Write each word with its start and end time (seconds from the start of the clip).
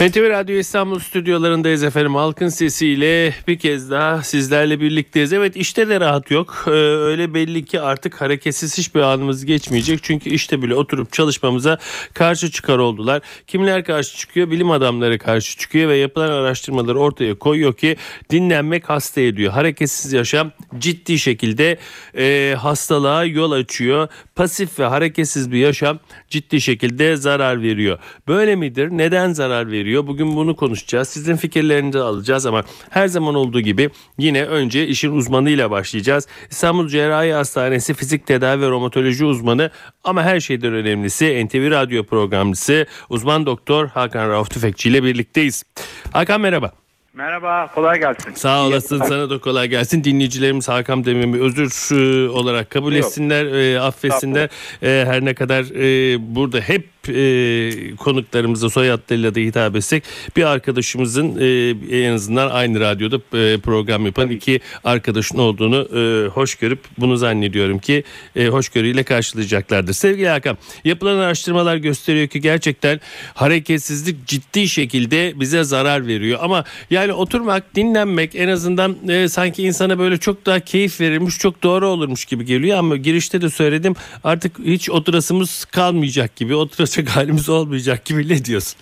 NTV 0.00 0.30
Radyo 0.30 0.56
İstanbul 0.56 0.98
stüdyolarındayız 0.98 1.82
efendim. 1.84 2.14
Halkın 2.14 2.48
sesiyle 2.48 3.34
bir 3.48 3.58
kez 3.58 3.90
daha 3.90 4.22
sizlerle 4.22 4.80
birlikteyiz. 4.80 5.32
Evet 5.32 5.56
işte 5.56 5.88
de 5.88 6.00
rahat 6.00 6.30
yok. 6.30 6.64
Ee, 6.66 6.70
öyle 6.70 7.34
belli 7.34 7.64
ki 7.64 7.80
artık 7.80 8.20
hareketsiz 8.20 8.78
hiçbir 8.78 9.00
anımız 9.00 9.44
geçmeyecek. 9.44 10.02
Çünkü 10.02 10.30
işte 10.30 10.62
bile 10.62 10.74
oturup 10.74 11.12
çalışmamıza 11.12 11.78
karşı 12.14 12.50
çıkar 12.50 12.78
oldular. 12.78 13.22
Kimler 13.46 13.84
karşı 13.84 14.16
çıkıyor? 14.16 14.50
Bilim 14.50 14.70
adamları 14.70 15.18
karşı 15.18 15.58
çıkıyor 15.58 15.88
ve 15.88 15.96
yapılan 15.96 16.30
araştırmalar 16.30 16.94
ortaya 16.94 17.34
koyuyor 17.34 17.74
ki 17.74 17.96
dinlenmek 18.30 18.90
hasta 18.90 19.20
ediyor. 19.20 19.52
Hareketsiz 19.52 20.12
yaşam 20.12 20.50
ciddi 20.78 21.18
şekilde 21.18 21.78
e, 22.18 22.54
hastalığa 22.58 23.24
yol 23.24 23.52
açıyor. 23.52 24.08
Pasif 24.34 24.78
ve 24.78 24.84
hareketsiz 24.84 25.52
bir 25.52 25.58
yaşam 25.58 25.98
ciddi 26.28 26.60
şekilde 26.60 27.16
zarar 27.16 27.62
veriyor. 27.62 27.98
Böyle 28.28 28.56
midir? 28.56 28.88
Neden 28.90 29.32
zarar 29.32 29.70
veriyor? 29.70 29.89
Bugün 29.98 30.36
bunu 30.36 30.56
konuşacağız. 30.56 31.08
Sizin 31.08 31.36
fikirlerinizi 31.36 31.98
alacağız 31.98 32.46
ama 32.46 32.64
her 32.90 33.08
zaman 33.08 33.34
olduğu 33.34 33.60
gibi 33.60 33.90
yine 34.18 34.44
önce 34.44 34.86
işin 34.86 35.12
uzmanıyla 35.12 35.70
başlayacağız. 35.70 36.26
İstanbul 36.50 36.88
Cerrahi 36.88 37.32
Hastanesi 37.32 37.94
Fizik 37.94 38.26
Tedavi 38.26 38.62
ve 38.62 38.68
Romatoloji 38.68 39.24
uzmanı 39.24 39.70
ama 40.04 40.22
her 40.22 40.40
şeyden 40.40 40.74
önemlisi 40.74 41.46
NTV 41.46 41.70
Radyo 41.70 42.04
programcısı 42.04 42.86
uzman 43.08 43.46
doktor 43.46 43.88
Hakan 43.88 44.28
Rauf 44.28 44.50
Tüfekçi 44.50 44.88
ile 44.88 45.04
birlikteyiz. 45.04 45.64
Hakan 46.12 46.40
merhaba. 46.40 46.72
Merhaba, 47.14 47.70
kolay 47.74 47.98
gelsin. 47.98 48.34
Sağ 48.34 48.66
olasın 48.66 48.98
sana 48.98 49.30
da 49.30 49.38
kolay 49.38 49.68
gelsin. 49.68 50.04
Dinleyicilerimiz 50.04 50.68
Hakan 50.68 51.04
dememi 51.04 51.40
özür 51.40 51.96
e, 51.96 52.30
olarak 52.30 52.70
kabul 52.70 52.92
Yok. 52.92 53.06
etsinler, 53.06 53.46
e, 53.46 53.80
affetsinler. 53.80 54.48
E, 54.82 55.04
her 55.06 55.24
ne 55.24 55.34
kadar 55.34 55.64
e, 55.64 56.18
burada 56.36 56.60
hep 56.60 56.88
e, 57.08 57.96
konuklarımıza 57.96 58.70
soyadlarıyla 58.70 59.34
da 59.34 59.40
hitap 59.40 59.76
etsek 59.76 60.04
bir 60.36 60.44
arkadaşımızın 60.44 61.36
e, 61.40 61.70
en 62.04 62.12
azından 62.12 62.50
aynı 62.50 62.80
radyoda 62.80 63.16
e, 63.16 63.58
program 63.58 64.06
yapan 64.06 64.30
iki 64.30 64.60
arkadaşın 64.84 65.38
olduğunu 65.38 65.88
e, 65.98 66.28
hoş 66.28 66.54
görüp 66.54 66.78
bunu 66.98 67.16
zannediyorum 67.16 67.78
ki 67.78 68.04
e, 68.36 68.46
hoşgörüyle 68.46 69.02
karşılayacaklardır. 69.02 69.92
Sevgili 69.92 70.28
Hakan, 70.28 70.58
yapılan 70.84 71.16
araştırmalar 71.16 71.76
gösteriyor 71.76 72.28
ki 72.28 72.40
gerçekten 72.40 73.00
hareketsizlik 73.34 74.26
ciddi 74.26 74.68
şekilde 74.68 75.40
bize 75.40 75.64
zarar 75.64 76.06
veriyor. 76.06 76.38
Ama 76.42 76.64
yani 76.90 77.12
oturmak, 77.12 77.74
dinlenmek 77.74 78.34
en 78.34 78.48
azından 78.48 78.96
e, 79.08 79.28
sanki 79.28 79.62
insana 79.62 79.98
böyle 79.98 80.18
çok 80.18 80.46
daha 80.46 80.60
keyif 80.60 81.00
verirmiş, 81.00 81.38
çok 81.38 81.62
doğru 81.62 81.88
olurmuş 81.88 82.24
gibi 82.24 82.44
geliyor 82.44 82.78
ama 82.78 82.96
girişte 82.96 83.42
de 83.42 83.50
söyledim 83.50 83.94
artık 84.24 84.58
hiç 84.64 84.90
oturasımız 84.90 85.64
kalmayacak 85.64 86.36
gibi, 86.36 86.54
oturacak 86.90 87.16
halimiz 87.16 87.48
olmayacak 87.48 88.04
gibi 88.04 88.28
ne 88.28 88.44
diyorsun? 88.44 88.80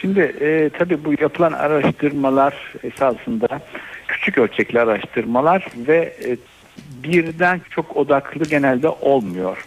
Şimdi 0.00 0.20
e, 0.20 0.70
tabii 0.78 1.04
bu 1.04 1.14
yapılan 1.20 1.52
araştırmalar 1.52 2.54
esasında 2.82 3.60
küçük 4.08 4.38
ölçekli 4.38 4.80
araştırmalar 4.80 5.66
ve 5.76 6.16
e, 6.24 6.36
birden 7.02 7.60
çok 7.70 7.96
odaklı 7.96 8.44
genelde 8.44 8.88
olmuyor. 8.88 9.64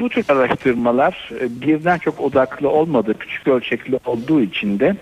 Bu 0.00 0.08
tür 0.08 0.24
araştırmalar 0.28 1.30
e, 1.40 1.60
birden 1.60 1.98
çok 1.98 2.20
odaklı 2.20 2.68
olmadığı, 2.68 3.18
küçük 3.18 3.48
ölçekli 3.48 3.98
olduğu 4.04 4.40
için 4.40 4.78
de 4.78 4.96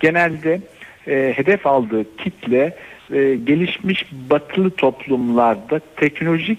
genelde 0.00 0.60
e, 1.06 1.32
hedef 1.36 1.66
aldığı 1.66 2.16
kitle 2.16 2.76
e, 3.12 3.34
gelişmiş 3.34 4.06
batılı 4.30 4.70
toplumlarda 4.70 5.80
teknolojik 5.96 6.58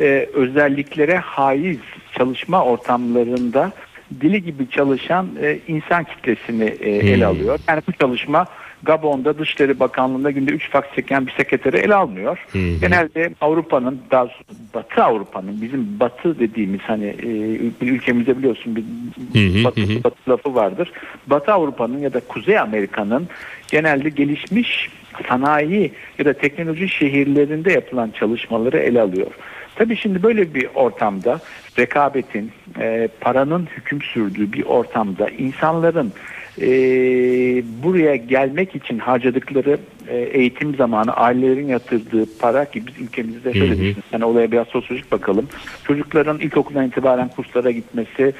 e, 0.00 0.28
özelliklere 0.34 1.16
haiz 1.18 1.78
çalışma 2.18 2.64
ortamlarında 2.64 3.72
dili 4.20 4.42
gibi 4.44 4.70
çalışan 4.70 5.28
e, 5.42 5.58
insan 5.68 6.04
kitlesini 6.04 6.64
e, 6.64 6.90
ele 6.90 7.26
alıyor. 7.26 7.58
Yani 7.68 7.82
bu 7.88 7.92
çalışma 7.92 8.46
Gabon'da 8.82 9.38
Dışişleri 9.38 9.80
Bakanlığı'nda 9.80 10.30
günde 10.30 10.50
3 10.50 10.70
faks 10.70 10.94
çeken 10.94 11.26
bir 11.26 11.32
sekreteri 11.32 11.76
ele 11.76 11.94
almıyor. 11.94 12.46
Genelde 12.80 13.30
Avrupa'nın, 13.40 14.00
daha 14.10 14.28
Batı 14.74 15.04
Avrupa'nın, 15.04 15.62
bizim 15.62 16.00
Batı 16.00 16.38
dediğimiz 16.38 16.80
hani 16.80 17.04
e, 17.06 17.26
ül- 17.56 17.72
ülkemizde 17.80 18.38
biliyorsun 18.38 18.76
bir 18.76 18.84
batı, 19.64 19.80
batı 20.04 20.30
lafı 20.30 20.54
vardır. 20.54 20.92
Batı 21.26 21.52
Avrupa'nın 21.52 21.98
ya 21.98 22.12
da 22.12 22.20
Kuzey 22.20 22.58
Amerika'nın 22.58 23.28
genelde 23.70 24.08
gelişmiş 24.08 24.88
sanayi 25.28 25.92
ya 26.18 26.24
da 26.24 26.32
teknoloji 26.32 26.88
şehirlerinde 26.88 27.72
yapılan 27.72 28.10
çalışmaları 28.10 28.78
ele 28.78 29.00
alıyor. 29.00 29.30
Tabii 29.78 29.96
şimdi 29.96 30.22
böyle 30.22 30.54
bir 30.54 30.68
ortamda 30.74 31.40
rekabetin, 31.78 32.52
e, 32.80 33.08
paranın 33.20 33.68
hüküm 33.76 34.02
sürdüğü 34.02 34.52
bir 34.52 34.64
ortamda 34.64 35.28
insanların 35.28 36.12
e, 36.60 36.68
buraya 37.82 38.16
gelmek 38.16 38.76
için 38.76 38.98
harcadıkları 38.98 39.78
e, 40.08 40.16
eğitim 40.16 40.74
zamanı, 40.74 41.12
ailelerin 41.12 41.68
yatırdığı 41.68 42.38
para 42.38 42.64
ki 42.64 42.86
biz 42.86 43.00
ülkemizde 43.00 43.52
şöyle 43.52 43.72
düşünün. 43.72 43.96
Hani 44.10 44.24
olaya 44.24 44.52
biraz 44.52 44.66
sosyolojik 44.66 45.12
bakalım. 45.12 45.48
Çocukların 45.84 46.38
ilkokuldan 46.38 46.86
itibaren 46.86 47.28
kurslara 47.28 47.70
gitmesi 47.70 48.32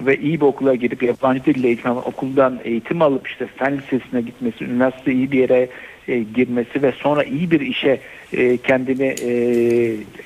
ve 0.00 0.16
iyi 0.16 0.40
bir 0.40 0.46
okula 0.46 0.74
gidip 0.74 1.02
yabancı 1.02 1.44
dille 1.44 1.66
eğitim 1.66 1.90
okuldan 1.90 2.58
eğitim 2.64 3.02
alıp 3.02 3.28
işte 3.28 3.46
fen 3.46 3.78
lisesine 3.78 4.20
gitmesi, 4.20 4.64
üniversite 4.64 5.12
iyi 5.12 5.32
bir 5.32 5.38
yere 5.38 5.68
e, 6.08 6.18
girmesi 6.18 6.82
ve 6.82 6.92
sonra 6.92 7.24
iyi 7.24 7.50
bir 7.50 7.60
işe 7.60 8.00
e, 8.32 8.56
kendini 8.56 9.14
e, 9.22 9.30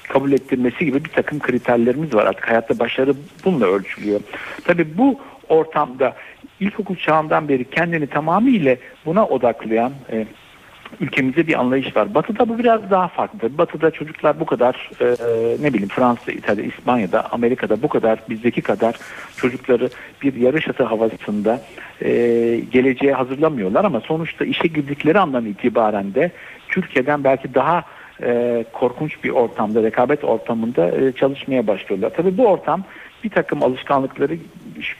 kabul 0.08 0.32
ettirmesi 0.32 0.84
gibi 0.84 1.04
bir 1.04 1.10
takım 1.10 1.38
kriterlerimiz 1.38 2.14
var. 2.14 2.26
Artık 2.26 2.48
hayatta 2.48 2.78
başarı 2.78 3.14
bununla 3.44 3.66
ölçülüyor. 3.66 4.20
Tabii 4.64 4.98
bu 4.98 5.20
ortamda 5.48 6.16
ilkokul 6.60 6.96
çağından 6.96 7.48
beri 7.48 7.64
kendini 7.64 8.06
tamamıyla 8.06 8.76
buna 9.06 9.26
odaklayan 9.26 9.92
ülkemizde 11.00 11.46
bir 11.46 11.60
anlayış 11.60 11.96
var. 11.96 12.14
Batı'da 12.14 12.48
bu 12.48 12.58
biraz 12.58 12.90
daha 12.90 13.08
farklı. 13.08 13.58
Batı'da 13.58 13.90
çocuklar 13.90 14.40
bu 14.40 14.46
kadar 14.46 14.90
e, 15.00 15.06
ne 15.62 15.72
bileyim 15.72 15.88
Fransa, 15.88 16.32
İtalya, 16.32 16.64
İspanya'da, 16.64 17.32
Amerika'da 17.32 17.82
bu 17.82 17.88
kadar 17.88 18.18
bizdeki 18.28 18.62
kadar 18.62 18.94
çocukları 19.36 19.88
bir 20.22 20.34
yarış 20.34 20.68
atı 20.68 20.84
havasında 20.84 21.60
e, 22.02 22.10
geleceğe 22.72 23.12
hazırlamıyorlar 23.12 23.84
ama 23.84 24.00
sonuçta 24.00 24.44
işe 24.44 24.68
girdikleri 24.68 25.18
andan 25.18 25.46
itibaren 25.46 26.14
de 26.14 26.30
Türkiye'den 26.68 27.24
belki 27.24 27.54
daha 27.54 27.84
e, 28.22 28.64
korkunç 28.72 29.24
bir 29.24 29.30
ortamda, 29.30 29.82
rekabet 29.82 30.24
ortamında 30.24 30.88
e, 30.88 31.12
çalışmaya 31.12 31.66
başlıyorlar. 31.66 32.12
Tabii 32.16 32.38
bu 32.38 32.46
ortam 32.46 32.84
bir 33.24 33.30
takım 33.30 33.62
alışkanlıkları 33.62 34.36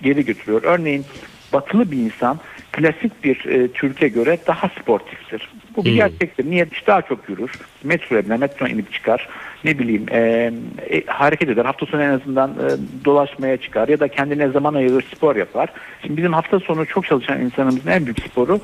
geri 0.03 0.25
götürüyor. 0.25 0.63
Örneğin 0.65 1.05
batılı 1.53 1.91
bir 1.91 1.97
insan 1.97 2.39
klasik 2.81 3.25
bir 3.25 3.45
e, 3.45 3.69
Türkiye 3.69 4.11
göre 4.11 4.39
daha 4.47 4.69
sportiftir. 4.69 5.49
Bu 5.77 5.85
bir 5.85 5.95
gerçektir. 5.95 6.51
Niye? 6.51 6.67
İşte 6.73 6.87
daha 6.87 7.03
çok 7.03 7.29
yürür. 7.29 7.51
Metro 7.85 8.25
biner, 8.25 8.39
metro 8.39 8.67
inip 8.67 8.93
çıkar. 8.93 9.29
Ne 9.65 9.79
bileyim 9.79 10.07
e, 10.11 10.53
e, 10.91 11.07
hareket 11.07 11.49
eder. 11.49 11.65
Hafta 11.65 11.87
sonu 11.87 12.03
en 12.03 12.11
azından 12.11 12.51
e, 12.51 12.69
dolaşmaya 13.05 13.57
çıkar 13.57 13.89
ya 13.89 14.01
da 14.01 14.09
kendine 14.09 14.49
zaman 14.49 14.75
ayırır 14.75 15.05
spor 15.15 15.37
yapar. 15.37 15.69
Şimdi 16.03 16.17
bizim 16.17 16.33
hafta 16.33 16.61
sonu 16.61 16.87
çok 16.87 17.07
çalışan 17.07 17.41
insanımızın 17.41 17.91
en 17.91 18.07
büyük 18.07 18.21
sporu 18.21 18.61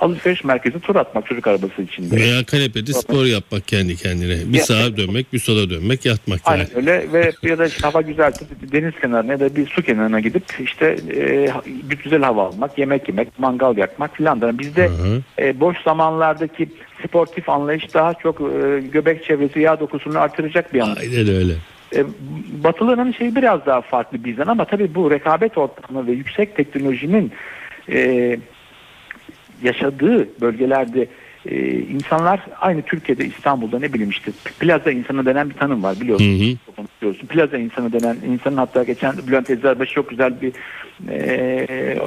alışveriş 0.00 0.44
merkezi 0.44 0.80
tur 0.80 0.96
atmak 0.96 1.26
çocuk 1.26 1.46
arabası 1.46 1.82
içinde. 1.82 2.16
Veya 2.16 2.44
kanepede 2.44 2.92
spor 2.92 3.24
yapmak 3.24 3.68
kendi 3.68 3.96
kendine. 3.96 4.52
Bir 4.52 4.58
Ya- 4.58 4.64
sağa 4.64 4.96
dönmek, 4.96 5.32
bir 5.32 5.38
sola 5.38 5.70
dönmek, 5.70 6.04
yatmak 6.06 6.40
yani. 6.46 6.56
Aynen 6.58 6.76
öyle 6.76 7.12
ve 7.12 7.32
ya 7.48 7.58
da 7.58 7.66
işte 7.66 7.80
hava 7.88 8.00
güzelse 8.00 8.44
deniz 8.72 8.94
kenarına 9.00 9.32
ya 9.32 9.40
da 9.40 9.56
bir 9.56 9.66
su 9.66 9.82
kenarına 9.82 10.20
gidip 10.20 10.44
işte 10.60 10.96
e, 11.16 11.48
güzel 12.04 12.22
hava 12.22 12.46
almak, 12.46 12.78
yemek 12.78 13.08
yemek, 13.08 13.38
mangal 13.38 13.76
yakmak 13.76 14.16
filan. 14.16 14.58
Bizde 14.58 14.90
e, 15.38 15.60
boş 15.60 15.76
zamanlardaki 15.84 16.68
sportif 17.06 17.48
anlayış 17.48 17.94
daha 17.94 18.14
çok 18.14 18.40
e, 18.40 18.80
göbek 18.92 19.24
çevresi 19.24 19.60
yağ 19.60 19.80
dokusunu 19.80 20.18
artıracak 20.18 20.74
bir 20.74 20.80
anlayış. 20.80 21.18
Aynen 21.18 21.34
öyle. 21.34 21.52
E, 21.96 22.04
Batılıların 22.64 23.12
şeyi 23.12 23.36
biraz 23.36 23.66
daha 23.66 23.80
farklı 23.80 24.24
bizden 24.24 24.46
ama 24.46 24.64
tabii 24.64 24.94
bu 24.94 25.10
rekabet 25.10 25.58
ortamı 25.58 26.06
ve 26.06 26.12
yüksek 26.12 26.56
teknolojinin 26.56 27.32
e, 27.92 28.38
yaşadığı 29.62 30.40
bölgelerde 30.40 31.08
e, 31.46 31.70
insanlar 31.70 32.40
aynı 32.60 32.82
Türkiye'de 32.82 33.26
İstanbul'da 33.26 33.78
ne 33.78 33.92
bileyim 33.92 34.10
işte 34.10 34.32
plaza 34.60 34.90
insanı 34.90 35.26
denen 35.26 35.50
bir 35.50 35.54
tanım 35.54 35.82
var 35.82 36.00
biliyorsun. 36.00 36.58
Konuşuyorsun. 36.76 37.26
Plaza 37.26 37.58
insanı 37.58 37.92
denen 37.92 38.16
insanın 38.32 38.56
hatta 38.56 38.82
geçen 38.82 39.14
Bülent 39.28 39.50
Eczacıbaşı 39.50 39.92
çok 39.92 40.10
güzel 40.10 40.40
bir 40.40 40.52
e, 41.10 41.98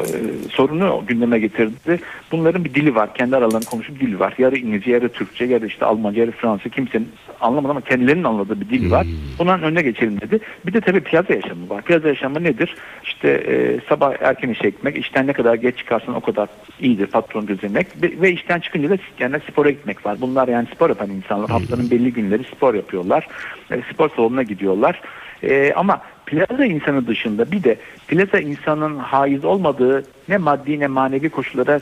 sorunu 0.51 1.03
gündeme 1.07 1.39
getirdi. 1.39 1.99
Bunların 2.31 2.65
bir 2.65 2.73
dili 2.73 2.95
var. 2.95 3.13
Kendi 3.13 3.35
aralarında 3.35 3.69
konuşup 3.69 3.99
dili 3.99 4.19
var. 4.19 4.33
Yarı 4.37 4.57
İngilizce, 4.57 4.91
yarı 4.91 5.09
Türkçe, 5.09 5.45
yarı 5.45 5.67
işte 5.67 5.85
Almanca, 5.85 6.21
yarı 6.21 6.31
Fransız. 6.31 6.71
Kimsenin 6.71 7.09
anlamadı 7.41 7.71
ama 7.71 7.81
kendilerinin 7.81 8.23
anladığı 8.23 8.61
bir 8.61 8.69
dil 8.69 8.91
var. 8.91 9.07
Bunların 9.39 9.63
önüne 9.63 9.81
geçelim 9.81 10.21
dedi. 10.21 10.39
Bir 10.65 10.73
de 10.73 10.81
tabii 10.81 10.99
plaza 10.99 11.33
yaşamı 11.33 11.69
var. 11.69 11.81
Plaza 11.81 12.07
yaşamı 12.07 12.43
nedir? 12.43 12.75
İşte 13.03 13.29
e, 13.29 13.79
sabah 13.89 14.13
erken 14.21 14.49
işe 14.49 14.69
gitmek, 14.69 14.97
işten 14.97 15.27
ne 15.27 15.33
kadar 15.33 15.55
geç 15.55 15.77
çıkarsan 15.77 16.15
o 16.15 16.21
kadar 16.21 16.49
iyidir 16.79 17.07
patron 17.07 17.45
gözlemek 17.45 17.87
ve, 18.01 18.21
ve 18.21 18.31
işten 18.31 18.59
çıkınca 18.59 18.89
da 18.89 18.97
yani 19.19 19.39
spora 19.51 19.69
gitmek 19.69 20.05
var. 20.05 20.17
Bunlar 20.21 20.47
yani 20.47 20.67
spor 20.75 20.89
yapan 20.89 21.09
insanlar. 21.09 21.49
Haftanın 21.49 21.91
belli 21.91 22.13
günleri 22.13 22.43
spor 22.43 22.73
yapıyorlar. 22.73 23.27
E, 23.71 23.81
spor 23.93 24.09
salonuna 24.09 24.43
gidiyorlar. 24.43 25.01
E, 25.45 25.73
ama 25.73 26.01
plaza 26.25 26.65
insanı 26.65 27.07
dışında 27.07 27.51
bir 27.51 27.63
de 27.63 27.77
plaza 28.07 28.39
insanın 28.39 28.97
haiz 28.97 29.45
olmadığı 29.45 30.03
ne 30.29 30.37
maddi 30.37 30.79
ne 30.79 30.87
manevi 30.87 31.29
koşullara 31.29 31.75
e, 31.75 31.81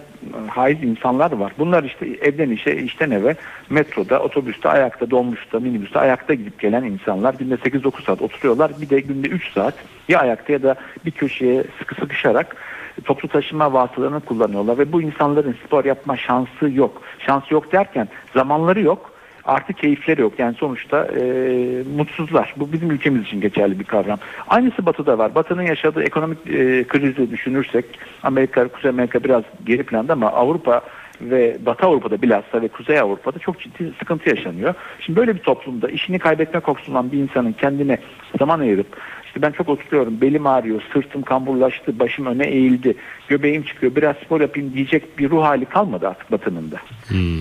haiz 0.49 0.83
insanlar 0.83 1.31
var. 1.31 1.53
Bunlar 1.59 1.83
işte 1.83 2.07
evden 2.21 2.49
işe, 2.49 2.75
işten 2.75 3.11
eve, 3.11 3.35
metroda, 3.69 4.19
otobüste, 4.19 4.69
ayakta, 4.69 5.11
dolmuşta, 5.11 5.59
minibüste 5.59 5.99
ayakta 5.99 6.33
gidip 6.33 6.59
gelen 6.59 6.83
insanlar. 6.83 7.33
Günde 7.33 7.55
8-9 7.55 8.05
saat 8.05 8.21
oturuyorlar. 8.21 8.71
Bir 8.81 8.89
de 8.89 8.99
günde 8.99 9.27
3 9.27 9.51
saat 9.51 9.73
ya 10.07 10.19
ayakta 10.19 10.53
ya 10.53 10.63
da 10.63 10.75
bir 11.05 11.11
köşeye 11.11 11.63
sıkı 11.79 11.95
sıkışarak 11.95 12.55
toplu 13.05 13.27
taşıma 13.27 13.73
vasıtalarını 13.73 14.19
kullanıyorlar 14.19 14.77
ve 14.77 14.91
bu 14.91 15.01
insanların 15.01 15.55
spor 15.65 15.85
yapma 15.85 16.17
şansı 16.17 16.69
yok. 16.71 17.01
Şansı 17.19 17.53
yok 17.53 17.71
derken 17.71 18.07
zamanları 18.33 18.81
yok. 18.81 19.12
Artı 19.45 19.73
keyifleri 19.73 20.21
yok. 20.21 20.33
Yani 20.37 20.55
sonuçta 20.55 21.05
e, 21.05 21.23
mutsuzlar. 21.97 22.53
Bu 22.57 22.73
bizim 22.73 22.91
ülkemiz 22.91 23.23
için 23.23 23.41
geçerli 23.41 23.79
bir 23.79 23.83
kavram. 23.83 24.19
Aynısı 24.47 24.85
Batı'da 24.85 25.17
var. 25.17 25.35
Batı'nın 25.35 25.61
yaşadığı 25.61 26.03
ekonomik 26.03 26.47
e, 26.47 26.83
krizi 26.87 27.31
düşünürsek 27.31 27.85
Amerika, 28.23 28.67
Kuzey 28.67 28.89
Amerika 28.89 29.23
biraz 29.23 29.43
geri 29.65 29.83
planda 29.83 30.13
ama 30.13 30.31
Avrupa 30.31 30.81
ve 31.21 31.57
Batı 31.65 31.85
Avrupa'da 31.85 32.21
bilhassa 32.21 32.61
ve 32.61 32.67
Kuzey 32.67 32.99
Avrupa'da 32.99 33.39
çok 33.39 33.59
ciddi 33.59 33.93
sıkıntı 33.99 34.29
yaşanıyor. 34.29 34.73
Şimdi 34.99 35.19
böyle 35.19 35.35
bir 35.35 35.41
toplumda 35.41 35.89
işini 35.89 36.19
kaybetme 36.19 36.59
korkusundan 36.59 37.11
bir 37.11 37.17
insanın 37.17 37.51
kendine 37.51 37.97
zaman 38.39 38.59
ayırıp 38.59 38.97
işte 39.25 39.41
ben 39.41 39.51
çok 39.51 39.69
oturuyorum, 39.69 40.21
belim 40.21 40.47
ağrıyor, 40.47 40.81
sırtım 40.93 41.21
kamburlaştı, 41.21 41.99
başım 41.99 42.25
öne 42.25 42.47
eğildi, 42.47 42.95
göbeğim 43.27 43.63
çıkıyor, 43.63 43.95
biraz 43.95 44.15
spor 44.15 44.41
yapayım 44.41 44.73
diyecek 44.73 45.19
bir 45.19 45.29
ruh 45.29 45.43
hali 45.43 45.65
kalmadı 45.65 46.07
artık 46.07 46.31
Batı'nın 46.31 46.71
da. 46.71 46.77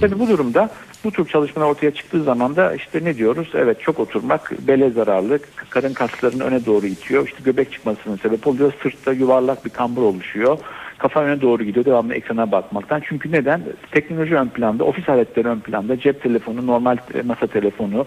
Tabii 0.00 0.18
bu 0.18 0.28
durumda 0.28 0.70
bu 1.04 1.10
tür 1.10 1.28
çalışmalar 1.28 1.66
ortaya 1.66 1.90
çıktığı 1.90 2.22
zaman 2.22 2.56
da 2.56 2.74
işte 2.74 3.04
ne 3.04 3.16
diyoruz? 3.16 3.48
Evet 3.54 3.80
çok 3.80 4.00
oturmak 4.00 4.52
bele 4.68 4.90
zararlı, 4.90 5.38
karın 5.70 5.92
kaslarını 5.92 6.44
öne 6.44 6.66
doğru 6.66 6.86
itiyor, 6.86 7.26
işte 7.26 7.38
göbek 7.44 7.72
çıkmasının 7.72 8.16
sebep 8.16 8.46
oluyor, 8.46 8.72
sırtta 8.82 9.12
yuvarlak 9.12 9.64
bir 9.64 9.70
kambur 9.70 10.02
oluşuyor. 10.02 10.58
Kafa 11.02 11.24
öne 11.24 11.40
doğru 11.40 11.64
gidiyor 11.64 11.84
devamlı 11.84 12.14
ekrana 12.14 12.52
bakmaktan. 12.52 13.02
Çünkü 13.08 13.32
neden? 13.32 13.62
Teknoloji 13.90 14.36
ön 14.36 14.48
planda, 14.48 14.84
ofis 14.84 15.08
aletleri 15.08 15.48
ön 15.48 15.60
planda, 15.60 16.00
cep 16.00 16.22
telefonu, 16.22 16.66
normal 16.66 16.96
e, 17.14 17.22
masa 17.22 17.46
telefonu, 17.46 18.06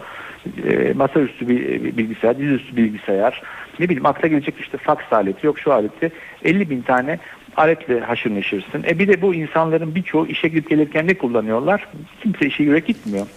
e, 0.69 0.94
masaüstü 0.94 1.47
bir 1.47 1.83
bir 1.83 1.97
bilgisayar, 1.97 2.38
dizüstü 2.38 2.75
bilgisayar, 2.75 3.42
ne 3.80 3.86
bileyim 3.86 4.06
akla 4.06 4.27
gelecek 4.27 4.56
işte 4.59 4.77
faks 4.77 5.13
aleti, 5.13 5.47
yok 5.47 5.59
şu 5.59 5.74
aleti, 5.74 6.12
50 6.44 6.69
bin 6.69 6.81
tane 6.81 7.19
aletle 7.57 8.00
haşır 8.00 8.36
neşirsin. 8.36 8.83
E 8.88 9.00
bir 9.00 9.07
de 9.07 9.21
bu 9.21 9.36
insanların 9.36 9.95
birçoğu 9.95 10.27
işe 10.27 10.47
gidip 10.47 10.69
gelirken 10.69 11.07
ne 11.07 11.13
kullanıyorlar? 11.13 11.88
Kimse 12.24 12.45
işe 12.45 12.63
yürek 12.63 12.88
gitmiyor. 12.88 13.27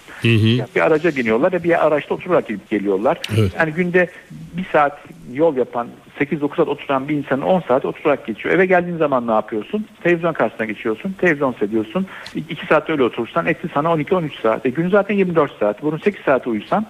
Ya 0.59 0.67
bir 0.75 0.81
araca 0.81 1.17
biniyorlar 1.17 1.53
ve 1.53 1.63
bir 1.63 1.87
araçta 1.87 2.15
oturarak 2.15 2.49
gidip 2.49 2.71
geliyorlar. 2.71 3.19
Evet. 3.39 3.53
Yani 3.59 3.73
günde 3.73 4.09
bir 4.57 4.65
saat 4.73 4.99
yol 5.33 5.57
yapan 5.57 5.89
8-9 6.21 6.57
saat 6.57 6.69
oturan 6.69 7.09
bir 7.09 7.17
insanın 7.17 7.43
10 7.43 7.61
saat 7.61 7.85
oturarak 7.85 8.27
geçiyor. 8.27 8.55
Eve 8.55 8.67
geldiğin 8.67 8.97
zaman 8.97 9.27
ne 9.27 9.33
yapıyorsun? 9.33 9.87
Televizyon 10.03 10.33
karşısına 10.33 10.67
geçiyorsun. 10.67 11.13
Televizyon 11.13 11.53
seviyorsun. 11.53 12.07
2 12.35 12.67
saat 12.67 12.91
öyle 12.91 13.03
oturursan 13.03 13.47
etti 13.47 13.69
sana 13.75 13.89
12-13 13.89 14.43
saat. 14.43 14.67
E 14.67 14.71
gün 14.71 14.91
zaten 14.91 15.15
24 15.15 15.59
saat. 15.59 15.83
Bunun 15.83 15.99
8 15.99 16.23
saati 16.23 16.49
uyusan 16.49 16.87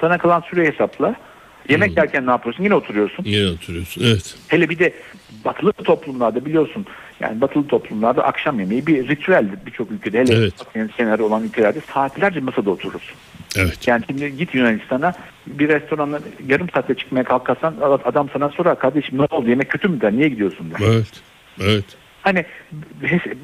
sana 0.00 0.18
kalan 0.18 0.40
süreyi 0.40 0.72
hesapla. 0.72 1.14
Yemek 1.68 1.96
yerken 1.96 2.26
ne 2.26 2.30
yapıyorsun? 2.30 2.64
Yine 2.64 2.74
oturuyorsun. 2.74 3.24
Yine 3.24 3.50
oturuyorsun. 3.50 4.04
Evet. 4.06 4.36
Hele 4.48 4.70
bir 4.70 4.78
de 4.78 4.92
batılı 5.44 5.72
toplumlarda 5.72 6.44
biliyorsun 6.44 6.86
yani 7.20 7.40
batılı 7.40 7.66
toplumlarda 7.66 8.24
akşam 8.24 8.60
yemeği 8.60 8.86
bir 8.86 9.08
ritüeldir 9.08 9.58
birçok 9.66 9.90
ülkede. 9.90 10.20
Hele 10.20 10.34
Evet. 10.34 10.54
Kenarı 10.96 11.24
olan 11.24 11.44
ülkelerde 11.44 11.80
saatlerce 11.94 12.40
masada 12.40 12.70
oturursun. 12.70 13.16
Evet. 13.56 13.88
Yani 13.88 14.04
şimdi 14.06 14.36
git 14.36 14.54
Yunanistan'a 14.54 15.12
bir 15.46 15.68
restorana 15.68 16.18
yarım 16.46 16.70
saatte 16.70 16.94
çıkmaya 16.94 17.24
kalkarsan 17.24 17.74
adam 18.04 18.28
sana 18.32 18.48
sorar 18.48 18.78
kardeşim 18.78 19.18
ne 19.18 19.22
oldu 19.22 19.48
yemek 19.48 19.70
kötü 19.70 19.88
mü 19.88 20.00
der 20.00 20.12
niye 20.12 20.28
gidiyorsun 20.28 20.70
der. 20.70 20.86
Evet. 20.86 21.22
Evet. 21.60 21.84
Hani 22.22 22.44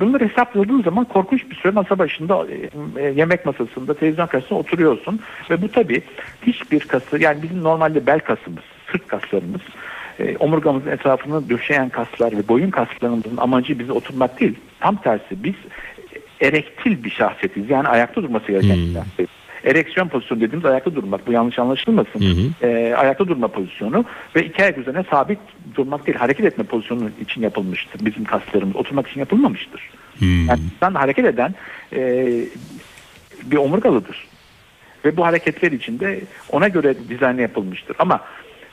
bunları 0.00 0.28
hesapladığın 0.28 0.82
zaman 0.82 1.04
korkunç 1.04 1.50
bir 1.50 1.54
süre 1.54 1.72
masa 1.72 1.98
başında 1.98 2.46
e, 2.46 2.70
e, 3.02 3.04
yemek 3.10 3.46
masasında 3.46 3.94
televizyon 3.94 4.26
karşısında 4.26 4.58
oturuyorsun 4.58 5.20
ve 5.50 5.62
bu 5.62 5.72
tabii 5.72 6.02
hiçbir 6.42 6.80
kası 6.80 7.22
yani 7.22 7.42
bizim 7.42 7.62
normalde 7.62 8.06
bel 8.06 8.20
kasımız, 8.20 8.62
sırt 8.92 9.06
kaslarımız 9.06 9.60
e, 10.20 10.36
omurgamızın 10.36 10.90
etrafını 10.90 11.50
döşeyen 11.50 11.88
kaslar 11.88 12.32
ve 12.32 12.48
boyun 12.48 12.70
kaslarımızın 12.70 13.36
amacı 13.36 13.78
bizi 13.78 13.92
oturmak 13.92 14.40
değil. 14.40 14.54
Tam 14.80 14.96
tersi 14.96 15.44
biz 15.44 15.54
erektil 16.40 17.04
bir 17.04 17.10
şahsiyetiz. 17.10 17.70
Yani 17.70 17.88
ayakta 17.88 18.22
durması 18.22 18.52
gereken 18.52 18.76
bir 18.76 18.94
şahsiyetiz. 18.94 19.37
Ereksiyon 19.68 20.08
pozisyonu 20.08 20.40
dediğimiz 20.40 20.64
ayakta 20.64 20.94
durmak. 20.94 21.26
Bu 21.26 21.32
yanlış 21.32 21.58
anlaşılmasın. 21.58 22.54
E, 22.62 22.94
ayakta 22.96 23.28
durma 23.28 23.48
pozisyonu 23.48 24.04
ve 24.36 24.44
iki 24.44 24.62
ayak 24.62 24.78
üzerine 24.78 25.04
sabit 25.10 25.38
durmak 25.74 26.06
değil, 26.06 26.18
hareket 26.18 26.46
etme 26.46 26.64
pozisyonu 26.64 27.10
için 27.20 27.42
yapılmıştır. 27.42 28.06
Bizim 28.06 28.24
kaslarımız 28.24 28.76
oturmak 28.76 29.08
için 29.08 29.20
yapılmamıştır. 29.20 29.90
Yani 30.48 30.60
insan 30.74 30.94
hareket 30.94 31.24
eden 31.24 31.54
e, 31.92 32.26
bir 33.44 33.56
omurgalıdır. 33.56 34.28
Ve 35.04 35.16
bu 35.16 35.26
hareketler 35.26 35.72
içinde 35.72 36.20
ona 36.52 36.68
göre 36.68 36.94
dizayn 37.08 37.38
yapılmıştır. 37.38 37.96
Ama 37.98 38.20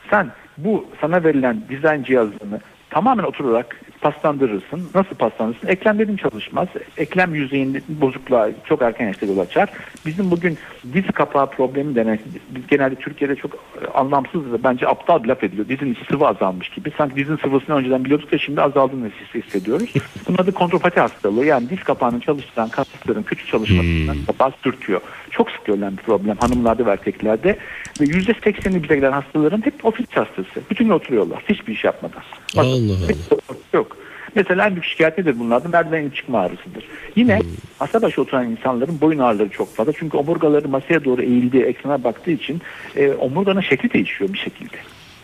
sen 0.10 0.32
bu 0.58 0.86
sana 1.02 1.24
verilen 1.24 1.62
dizayn 1.70 2.04
cihazını 2.04 2.60
tamamen 2.96 3.24
oturarak 3.24 3.82
paslandırırsın. 4.02 4.84
Nasıl 4.96 5.16
paslandırırsın? 5.16 5.68
Eklemlerin 5.68 6.18
çalışmaz. 6.18 6.68
Eklem 6.98 7.36
yüzeyinde 7.36 7.82
bozukluğa 7.90 8.50
çok 8.66 8.82
erken 8.82 9.08
yaşta 9.08 9.26
yol 9.26 9.38
açar. 9.38 9.70
Bizim 10.06 10.32
bugün 10.32 10.58
diz 10.94 11.06
kapağı 11.14 11.50
problemi 11.50 11.96
denen, 11.96 12.20
biz 12.50 12.68
genelde 12.68 12.96
Türkiye'de 12.96 13.36
çok 13.36 13.54
e, 13.54 13.88
anlamsız 13.94 14.52
ve 14.52 14.64
bence 14.64 14.88
aptal 14.88 15.24
bir 15.24 15.28
laf 15.28 15.44
ediliyor. 15.44 15.68
Dizin 15.70 15.98
sıvı 16.10 16.28
azalmış 16.28 16.70
gibi. 16.70 16.92
Sanki 16.98 17.16
dizin 17.16 17.38
sıvısını 17.38 17.76
önceden 17.76 18.06
biliyorduk 18.06 18.32
da 18.32 18.38
şimdi 18.38 18.62
azaldığını 18.62 19.08
his- 19.08 19.44
hissediyoruz. 19.44 19.94
Bunun 20.28 20.38
adı 20.38 20.52
kontropati 20.52 21.00
hastalığı. 21.00 21.46
Yani 21.46 21.70
diz 21.70 21.84
kapağını 21.84 22.20
çalıştıran 22.20 22.70
kasların 22.70 23.24
kötü 23.24 23.48
çalışmasından 23.48 24.18
kapağı 24.28 24.52
sürtüyor. 24.64 25.02
Çok 25.32 25.52
sık 25.52 25.66
görülen 25.66 25.98
bir 25.98 26.04
problem 26.04 26.38
hanımlarda 26.38 26.86
ve 26.86 26.92
erkeklerde. 26.92 27.58
Ve 28.02 28.06
%80'i 28.06 28.84
bize 28.84 28.96
gelen 28.96 29.12
hastaların 29.12 29.66
hep 29.66 29.86
ofis 29.86 30.08
hastası. 30.10 30.62
Bütün 30.70 30.86
gün 30.86 30.92
oturuyorlar. 30.92 31.44
Hiçbir 31.50 31.74
iş 31.74 31.84
yapmadan. 31.84 32.24
Bak, 32.58 32.66
Allah 32.86 33.06
Allah. 33.06 33.58
Yok. 33.74 33.98
Mesela 34.36 34.66
en 34.68 34.72
büyük 34.72 34.86
şikayet 34.86 35.18
nedir 35.18 35.40
bunlardan? 35.40 35.72
Merdivenin 35.72 36.10
çıkma 36.10 36.40
ağrısıdır. 36.40 36.86
Yine 37.16 37.40
masa 37.80 38.02
başı 38.02 38.22
oturan 38.22 38.52
insanların 38.52 39.02
boyun 39.02 39.20
ağrıları 39.20 39.50
çok 39.50 39.76
fazla. 39.76 39.94
Çünkü 39.94 40.18
omurgaları 40.18 40.70
masaya 40.70 41.06
doğru 41.06 41.22
eğildiği, 41.22 41.64
ekrana 41.64 42.04
baktığı 42.04 42.32
için 42.32 42.62
e, 42.96 43.12
omurganın 43.12 43.62
şekli 43.62 43.94
değişiyor 43.94 44.34
bir 44.34 44.38
şekilde. 44.38 44.78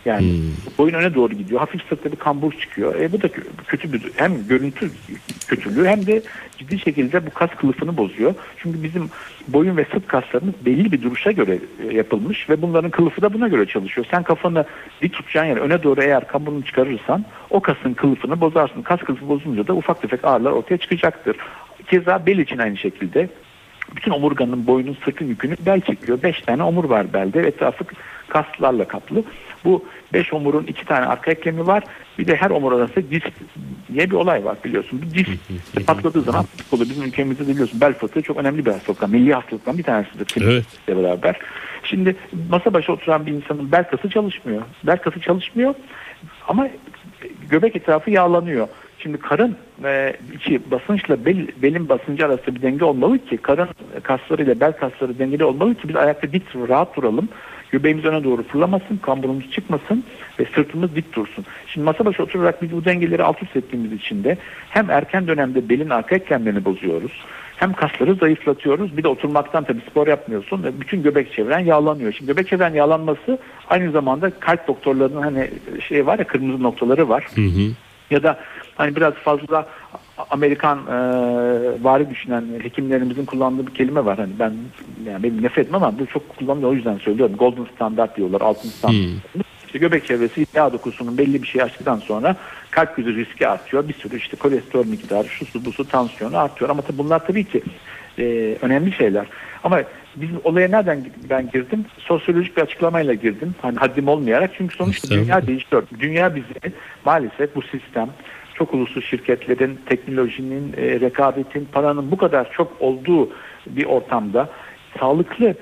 Yani 0.06 0.40
boyun 0.78 0.94
öne 0.94 1.16
doğru 1.16 1.34
gidiyor. 1.34 1.60
Hafif 1.60 1.82
sırtta 1.90 2.12
bir 2.12 2.18
kambur 2.18 2.54
çıkıyor. 2.54 2.96
E, 2.96 3.12
bu 3.12 3.22
da 3.22 3.28
kö- 3.28 3.44
kötü 3.68 3.94
bir 3.94 4.12
hem 4.16 4.48
görüntü 4.48 4.92
kötülüğü 5.48 5.86
hem 5.86 6.06
de 6.06 6.22
ciddi 6.58 6.80
şekilde 6.80 7.26
bu 7.26 7.30
kas 7.30 7.50
kılıfını 7.50 7.98
bozuyor. 7.98 8.34
Çünkü 8.58 8.84
bizim 8.84 9.10
boyun 9.48 9.78
ve 9.78 9.86
sırt 9.86 10.08
kaslarımız 10.08 10.54
belli 10.66 10.92
bir 10.92 11.02
duruşa 11.02 11.32
göre 11.32 11.60
e, 11.90 11.94
yapılmış 11.94 12.50
ve 12.50 12.62
bunların 12.62 12.92
kılıfı 12.92 13.22
da 13.22 13.34
buna 13.34 13.48
göre 13.48 13.66
çalışıyor. 13.66 14.08
Sen 14.12 14.24
kafanı 14.24 14.66
dik 15.02 15.14
tutacağın 15.14 15.46
yer 15.46 15.58
öne 15.58 15.84
doğru 15.84 16.02
eğer 16.02 16.28
kamburunu 16.28 16.66
çıkarırsan 16.66 17.26
o 17.50 17.60
kasın 17.60 17.94
kılıfını 17.94 18.42
bozarsın. 18.42 18.82
Kas 18.82 19.00
kılıfı 19.00 19.28
bozulunca 19.30 19.68
da 19.68 19.74
ufak 19.74 20.02
tefek 20.02 20.26
ağrılar 20.26 20.52
ortaya 20.52 20.78
çıkacaktır. 20.78 21.36
Keza 21.88 22.26
bel 22.26 22.38
için 22.38 22.58
aynı 22.58 22.78
şekilde 22.78 23.30
bütün 23.96 24.12
omurganın 24.12 24.68
boynun 24.68 24.98
sırtın 25.06 25.26
yükünü 25.26 25.56
bel 25.66 25.82
çekiyor. 25.82 26.24
Beş 26.24 26.42
tane 26.42 26.64
omur 26.64 26.84
var 26.84 27.14
belde. 27.14 27.40
Etrafı 27.40 27.86
kaslarla 28.28 28.88
kaplı. 28.88 29.24
Bu 29.66 29.86
beş 30.14 30.34
omurun 30.34 30.64
iki 30.64 30.86
tane 30.86 31.06
arka 31.06 31.32
eklemi 31.32 31.68
var. 31.68 31.84
Bir 32.20 32.28
de 32.28 32.36
her 32.36 32.50
omur 32.50 32.72
arasında 32.72 33.12
disk 33.12 33.32
diye 33.94 34.10
bir 34.10 34.16
olay 34.16 34.46
var 34.46 34.58
biliyorsun. 34.66 35.02
Bu 35.06 35.16
disk 35.16 35.32
patladığı 35.88 36.22
zaman 36.22 36.44
fıtık 36.46 36.74
oluyor. 36.74 36.90
Bizim 36.90 37.04
ülkemizde 37.04 37.48
de 37.48 37.52
biliyorsun 37.52 37.82
bel 37.82 37.94
fıtığı 37.94 38.22
çok 38.22 38.38
önemli 38.38 38.66
bir 38.66 38.72
hastalık. 38.72 39.10
Milli 39.10 39.34
hastalıktan 39.34 39.78
bir 39.78 39.84
tanesidir. 39.84 40.44
Evet. 40.44 40.66
Beraber. 40.88 41.40
Şimdi 41.84 42.16
masa 42.50 42.74
başı 42.74 42.94
oturan 42.94 43.26
bir 43.26 43.32
insanın 43.32 43.72
bel 43.72 43.84
kası 43.90 44.10
çalışmıyor. 44.10 44.62
Bel 44.84 44.98
kası 44.98 45.20
çalışmıyor 45.20 45.74
ama 46.48 46.68
göbek 47.50 47.76
etrafı 47.76 48.12
yağlanıyor. 48.12 48.68
Şimdi 49.04 49.18
karın 49.18 49.56
e, 49.84 50.14
içi 50.36 50.72
basınçla 50.72 51.26
bel, 51.26 51.48
belin 51.62 51.90
basıncı 51.90 52.26
arasında 52.26 52.56
bir 52.56 52.62
denge 52.62 52.86
olmalı 52.86 53.26
ki 53.26 53.38
karın 53.38 53.68
kaslarıyla 54.04 54.60
bel 54.60 54.72
kasları 54.72 55.20
dengeli 55.20 55.44
olmalı 55.44 55.76
ki 55.76 55.90
biz 55.90 55.96
ayakta 55.96 56.34
dik 56.34 56.56
rahat 56.56 56.96
duralım. 56.96 57.30
Göbeğimiz 57.72 58.06
öne 58.06 58.24
doğru 58.24 58.44
fırlamasın, 58.44 58.98
kamburumuz 58.98 59.52
çıkmasın 59.52 60.04
ve 60.40 60.46
sırtımız 60.56 60.96
dik 60.96 61.16
dursun. 61.16 61.46
Şimdi 61.68 61.86
masa 61.86 62.06
başı 62.06 62.24
oturarak 62.24 62.62
biz 62.62 62.72
bu 62.72 62.86
dengeleri 62.86 63.24
alt 63.24 63.44
üst 63.44 63.56
ettiğimiz 63.56 63.94
için 63.94 64.24
de 64.24 64.38
hem 64.70 64.90
erken 64.90 65.28
dönemde 65.28 65.70
belin 65.70 65.90
arka 65.90 66.16
eklemlerini 66.16 66.66
bozuyoruz. 66.66 67.12
Hem 67.56 67.74
kasları 67.74 68.16
zayıflatıyoruz. 68.16 68.98
Bir 68.98 69.04
de 69.04 69.08
oturmaktan 69.08 69.64
tabii 69.64 69.82
spor 69.92 70.08
yapmıyorsun. 70.08 70.64
ve 70.64 70.82
Bütün 70.82 71.04
göbek 71.04 71.34
çevren 71.34 71.60
yağlanıyor. 71.60 72.14
Şimdi 72.14 72.32
göbek 72.32 72.48
çevren 72.48 72.74
yağlanması 72.74 73.38
aynı 73.70 73.92
zamanda 73.92 74.30
kalp 74.30 74.68
doktorlarının 74.68 75.22
hani 75.22 75.50
şey 75.88 76.06
var 76.06 76.20
ya 76.20 76.28
kırmızı 76.28 76.64
noktaları 76.64 77.10
var. 77.10 77.26
Ya 78.12 78.24
da 78.24 78.40
hani 78.82 78.96
biraz 78.96 79.14
fazla 79.14 79.68
Amerikan 80.30 80.78
e, 80.78 80.94
vari 81.84 82.10
düşünen 82.10 82.46
hekimlerimizin 82.64 83.26
kullandığı 83.26 83.68
bir 83.68 83.74
kelime 83.74 84.06
var. 84.06 84.18
Hani 84.18 84.32
ben 84.40 84.54
yani 85.06 85.24
benim 85.24 85.44
nefret 85.44 85.66
etmem 85.66 85.84
ama 85.84 86.00
bu 86.00 86.06
çok 86.06 86.38
kullanılıyor 86.38 86.72
o 86.72 86.74
yüzden 86.74 86.98
söylüyorum. 86.98 87.36
Golden 87.36 87.66
standart 87.76 88.18
diyorlar. 88.18 88.42
Altın 88.42 88.70
standart. 88.70 88.98
İşte 89.66 89.80
göbek 89.80 90.06
çevresi 90.06 90.46
yağ 90.54 90.74
dokusunun 90.74 91.18
belli 91.18 91.44
bir 91.44 91.48
şey 91.48 91.62
açtıktan 91.62 91.98
sonra 91.98 92.36
kalp 92.72 92.96
krizi 92.96 93.16
riski 93.16 93.48
artıyor. 93.48 93.88
Bir 93.88 93.94
sürü 93.94 94.18
işte 94.18 94.38
kolesterol 94.38 94.86
miktarı, 94.86 95.28
şu 95.28 95.46
su, 95.46 95.66
bu 95.66 95.72
su, 95.72 95.88
tansiyonu 95.88 96.38
artıyor. 96.38 96.70
Ama 96.70 96.82
tabii 96.82 96.98
bunlar 96.98 97.28
tabii 97.28 97.44
ki 97.44 97.62
e, 98.20 98.58
önemli 98.62 98.92
şeyler. 98.92 99.26
Ama 99.64 99.82
biz 100.16 100.30
olaya 100.44 100.68
nereden 100.68 101.06
ben 101.30 101.50
girdim? 101.52 101.86
Sosyolojik 101.98 102.58
bir 102.58 102.62
açıklamayla 102.62 103.14
girdim. 103.14 103.56
Hani 103.62 103.78
haddim 103.78 104.08
olmayarak. 104.08 104.52
Çünkü 104.58 104.76
sonuçta 104.76 105.16
dünya 105.16 105.48
değişiyor. 105.48 105.84
Dünya 106.00 106.36
bizi 106.36 106.76
maalesef 107.06 107.56
bu 107.56 107.62
sistem 107.62 108.10
çok 108.56 108.74
uluslu 108.74 109.02
şirketlerin, 109.02 109.80
teknolojinin, 109.86 110.74
e, 110.78 111.00
rekabetin, 111.00 111.68
paranın 111.72 112.12
bu 112.12 112.18
kadar 112.18 112.52
çok 112.52 112.82
olduğu 112.82 113.30
bir 113.66 113.86
ortamda 113.86 114.50
sağlıklı 115.00 115.56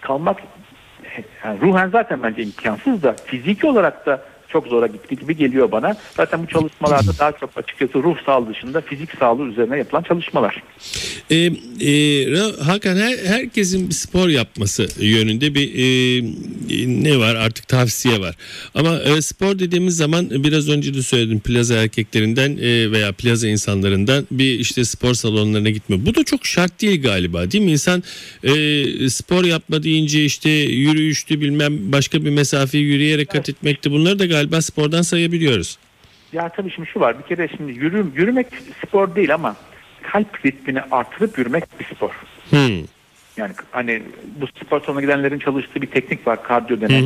kalmak 0.00 0.42
yani 1.44 1.60
ruhen 1.60 1.88
zaten 1.88 2.22
bence 2.22 2.42
imkansız 2.42 3.02
da 3.02 3.12
fiziki 3.12 3.66
olarak 3.66 4.06
da 4.06 4.22
çok 4.48 4.66
zora 4.66 4.86
gitti 4.86 5.16
gibi 5.16 5.36
geliyor 5.36 5.72
bana. 5.72 5.96
Zaten 6.16 6.42
bu 6.42 6.46
çalışmalarda 6.46 7.18
daha 7.18 7.32
çok 7.32 7.50
açıkçası 7.56 8.02
ruh 8.02 8.16
sağlığı 8.26 8.48
dışında 8.48 8.80
fizik 8.80 9.10
sağlığı 9.18 9.44
üzerine 9.44 9.78
yapılan 9.78 10.02
çalışmalar. 10.02 10.62
E, 11.30 11.36
e, 11.80 12.26
Hakan 12.62 12.96
her, 12.96 13.18
herkesin 13.26 13.88
bir 13.88 13.94
spor 13.94 14.28
yapması 14.28 14.88
yönünde 15.00 15.54
bir 15.54 15.72
e, 15.74 16.22
ne 16.86 17.18
var 17.18 17.34
artık 17.34 17.68
tavsiye 17.68 18.20
var. 18.20 18.36
Ama 18.74 18.98
e, 18.98 19.22
spor 19.22 19.58
dediğimiz 19.58 19.96
zaman 19.96 20.30
biraz 20.30 20.68
önce 20.68 20.94
de 20.94 21.02
söyledim 21.02 21.40
plaza 21.40 21.74
erkeklerinden 21.74 22.56
e, 22.56 22.90
veya 22.90 23.12
plaza 23.12 23.48
insanlarından 23.48 24.26
bir 24.30 24.58
işte 24.58 24.84
spor 24.84 25.14
salonlarına 25.14 25.70
gitme. 25.70 26.06
Bu 26.06 26.14
da 26.14 26.24
çok 26.24 26.46
şart 26.46 26.82
değil 26.82 27.02
galiba 27.02 27.50
değil 27.50 27.64
mi? 27.64 27.70
İnsan 27.70 28.02
e, 28.44 29.10
spor 29.10 29.44
yapma 29.44 29.82
deyince 29.82 30.24
işte 30.24 30.50
yürüyüştü 30.50 31.40
bilmem 31.40 31.92
başka 31.92 32.24
bir 32.24 32.30
mesafeyi 32.30 32.84
yürüyerek 32.84 33.28
kat 33.30 33.48
etmekti. 33.48 33.90
Bunları 33.90 34.18
da 34.18 34.26
galiba 34.36 34.62
spordan 34.62 35.02
sayabiliyoruz. 35.02 35.78
Ya 36.32 36.48
tabii 36.48 36.70
şimdi 36.70 36.88
şu 36.88 37.00
var 37.00 37.18
bir 37.18 37.24
kere 37.24 37.48
şimdi 37.56 37.72
yürü, 37.72 38.06
yürümek 38.14 38.46
spor 38.86 39.14
değil 39.14 39.34
ama 39.34 39.56
kalp 40.02 40.46
ritmini 40.46 40.80
artırıp 40.90 41.38
yürümek 41.38 41.64
bir 41.80 41.84
spor. 41.84 42.10
Hmm. 42.50 42.84
Yani 43.36 43.52
hani 43.70 44.02
bu 44.40 44.46
spor 44.46 44.80
salonuna 44.80 45.00
gidenlerin 45.00 45.38
çalıştığı 45.38 45.82
bir 45.82 45.86
teknik 45.86 46.26
var 46.26 46.42
kardiyo 46.42 46.80
denen. 46.80 47.02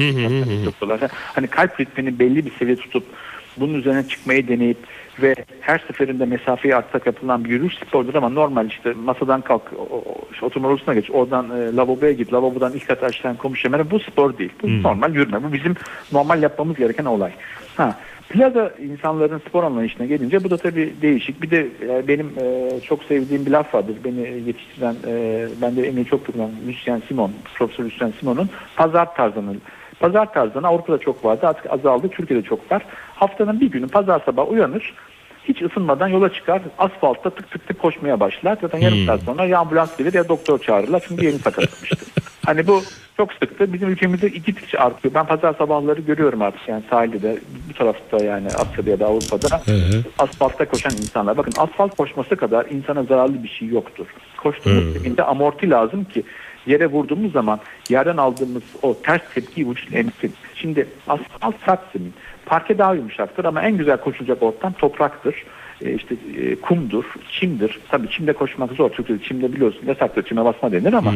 Hani 1.34 1.46
kalp 1.46 1.80
ritmini 1.80 2.18
belli 2.18 2.46
bir 2.46 2.52
seviye 2.58 2.76
tutup 2.76 3.04
bunun 3.56 3.74
üzerine 3.74 4.08
çıkmayı 4.08 4.48
deneyip 4.48 4.78
ve 5.22 5.34
her 5.60 5.78
seferinde 5.78 6.24
mesafeyi 6.24 6.76
artsak 6.76 7.06
yapılan 7.06 7.44
bir 7.44 7.50
yürüyüş 7.50 7.74
spordur 7.74 8.14
ama 8.14 8.28
normal 8.28 8.66
işte 8.66 8.92
masadan 8.92 9.40
kalk 9.40 9.62
oturma 10.42 10.68
odasına 10.68 10.94
geç 10.94 11.10
oradan 11.10 11.50
e, 11.50 11.76
lavaboya 11.76 12.12
git 12.12 12.32
lavabodan 12.32 12.72
ilk 12.72 12.88
kat 12.88 13.02
aşağıdan 13.02 13.36
komşu 13.36 13.68
hemen 13.68 13.90
bu 13.90 14.00
spor 14.00 14.38
değil. 14.38 14.52
Bu 14.62 14.82
normal 14.82 15.14
yürüme. 15.14 15.42
Bu 15.42 15.52
bizim 15.52 15.74
normal 16.12 16.42
yapmamız 16.42 16.76
gereken 16.76 17.04
olay. 17.04 17.32
Ha 17.76 17.96
Plaza 18.30 18.72
insanların 18.78 19.38
spor 19.38 19.64
anlayışına 19.64 20.06
gelince 20.06 20.44
bu 20.44 20.50
da 20.50 20.56
tabii 20.56 20.94
değişik. 21.02 21.42
Bir 21.42 21.50
de 21.50 21.68
e, 21.88 22.08
benim 22.08 22.32
e, 22.40 22.70
çok 22.80 23.04
sevdiğim 23.04 23.46
bir 23.46 23.50
laf 23.50 23.74
vardır. 23.74 23.96
Beni 24.04 24.42
yetiştiren, 24.46 24.94
e, 25.06 25.46
ben 25.62 25.76
de 25.76 25.88
emeği 25.88 26.06
çok 26.06 26.26
kullanan 26.26 26.50
Lucien 26.68 27.02
Simon, 27.08 27.32
Profesör 27.54 27.84
Lucien 27.84 28.12
Simon'un 28.20 28.50
pazar 28.76 29.14
tarzını. 29.14 29.56
Pazar 30.00 30.32
tarzını 30.32 30.66
Avrupa'da 30.66 30.98
çok 30.98 31.24
vardı 31.24 31.46
artık 31.46 31.72
azaldı. 31.72 32.08
Türkiye'de 32.08 32.44
çok 32.44 32.72
var. 32.72 32.82
Haftanın 33.14 33.60
bir 33.60 33.70
günü 33.70 33.88
pazar 33.88 34.22
sabah 34.26 34.50
uyanır. 34.50 34.94
Hiç 35.44 35.62
ısınmadan 35.62 36.08
yola 36.08 36.32
çıkar. 36.32 36.62
Asfaltta 36.78 37.30
tık 37.30 37.50
tık 37.50 37.68
tık 37.68 37.78
koşmaya 37.78 38.20
başlar. 38.20 38.58
Zaten 38.60 38.78
yarım 38.78 39.06
saat 39.06 39.20
sonra 39.20 39.44
ya 39.44 39.58
ambulans 39.58 39.96
gelir 39.96 40.14
ya 40.14 40.28
doktor 40.28 40.58
çağırırlar. 40.58 41.02
Çünkü 41.08 41.26
yeni 41.26 41.38
sakatlamıştır. 41.38 41.98
hani 42.46 42.66
bu 42.66 42.82
çok 43.16 43.32
sıktı. 43.32 43.72
Bizim 43.72 43.88
ülkemizde 43.88 44.26
iki 44.26 44.54
tıkça 44.54 44.78
artıyor. 44.78 45.14
Ben 45.14 45.26
pazar 45.26 45.54
sabahları 45.54 46.00
görüyorum 46.00 46.42
artık 46.42 46.68
yani 46.68 46.82
sahilde 46.90 47.22
de 47.22 47.38
bu 47.70 47.74
tarafta 47.74 48.24
yani 48.24 48.46
Asya'da 48.46 48.90
ya 48.90 49.00
da 49.00 49.06
Avrupa'da 49.06 49.62
asfaltta 50.18 50.68
koşan 50.68 50.92
insanlar. 50.92 51.36
Bakın 51.36 51.52
asfalt 51.58 51.96
koşması 51.96 52.36
kadar 52.36 52.66
insana 52.66 53.02
zararlı 53.02 53.42
bir 53.42 53.48
şey 53.48 53.68
yoktur. 53.68 54.06
Koştuğumuz 54.36 54.92
zeminde 54.92 55.22
amorti 55.22 55.70
lazım 55.70 56.04
ki 56.04 56.22
yere 56.66 56.86
vurduğumuz 56.86 57.32
zaman 57.32 57.60
yerden 57.88 58.16
aldığımız 58.16 58.62
o 58.82 58.96
ters 59.02 59.22
vücut 59.36 59.94
emsin. 59.94 60.34
Şimdi 60.54 60.86
asfalt 61.08 61.54
sert 61.66 61.80
zemin. 61.92 62.14
Parke 62.46 62.78
daha 62.78 62.94
yumuşaktır 62.94 63.44
ama 63.44 63.62
en 63.62 63.76
güzel 63.76 63.96
koşulacak 63.96 64.42
ortam 64.42 64.72
topraktır. 64.72 65.44
E, 65.84 65.94
işte 65.94 66.14
e, 66.36 66.54
kumdur, 66.54 67.04
çimdir. 67.30 67.80
Tabii 67.88 68.10
çimde 68.10 68.32
koşmak 68.32 68.72
zor. 68.72 68.90
Türkiye'de 68.90 69.24
çimde 69.24 69.52
biliyorsun 69.52 69.86
yasaktır. 69.86 70.22
Çime 70.22 70.44
basma 70.44 70.72
denir 70.72 70.92
ama 70.92 71.14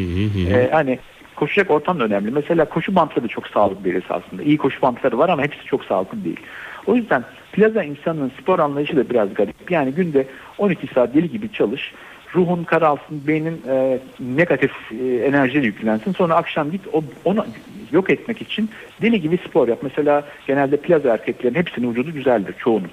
e, 0.50 0.70
hani 0.72 0.98
koşacak 1.36 1.70
ortam 1.70 2.00
da 2.00 2.04
önemli. 2.04 2.30
Mesela 2.30 2.64
koşu 2.64 2.94
bantları 2.94 3.24
da 3.24 3.28
çok 3.28 3.48
sağlıklı 3.48 3.84
bir 3.84 4.04
aslında. 4.08 4.42
İyi 4.42 4.58
koşu 4.58 4.82
bantları 4.82 5.18
var 5.18 5.28
ama 5.28 5.42
hepsi 5.42 5.64
çok 5.64 5.84
sağlıklı 5.84 6.24
değil. 6.24 6.40
O 6.86 6.96
yüzden 6.96 7.24
plaza 7.52 7.82
insanının 7.82 8.32
spor 8.40 8.58
anlayışı 8.58 8.96
da 8.96 9.10
biraz 9.10 9.34
garip. 9.34 9.70
Yani 9.70 9.92
günde 9.92 10.26
12 10.58 10.86
saat 10.86 11.14
deli 11.14 11.30
gibi 11.30 11.52
çalış. 11.52 11.94
Ruhun 12.34 12.64
karalsın, 12.64 13.22
beynin 13.26 13.62
e, 13.68 13.98
negatif 14.20 14.72
e, 15.00 15.16
enerjiyle 15.16 15.66
yüklensin. 15.66 16.12
Sonra 16.12 16.34
akşam 16.34 16.70
git 16.70 16.80
o, 16.92 17.04
onu 17.24 17.46
yok 17.92 18.10
etmek 18.10 18.42
için 18.42 18.70
deli 19.02 19.20
gibi 19.20 19.38
spor 19.48 19.68
yap. 19.68 19.78
Mesela 19.82 20.24
genelde 20.46 20.76
plaza 20.76 21.14
erkeklerin 21.14 21.54
hepsinin 21.54 21.90
vücudu 21.90 22.12
güzeldir 22.12 22.54
çoğunun. 22.58 22.90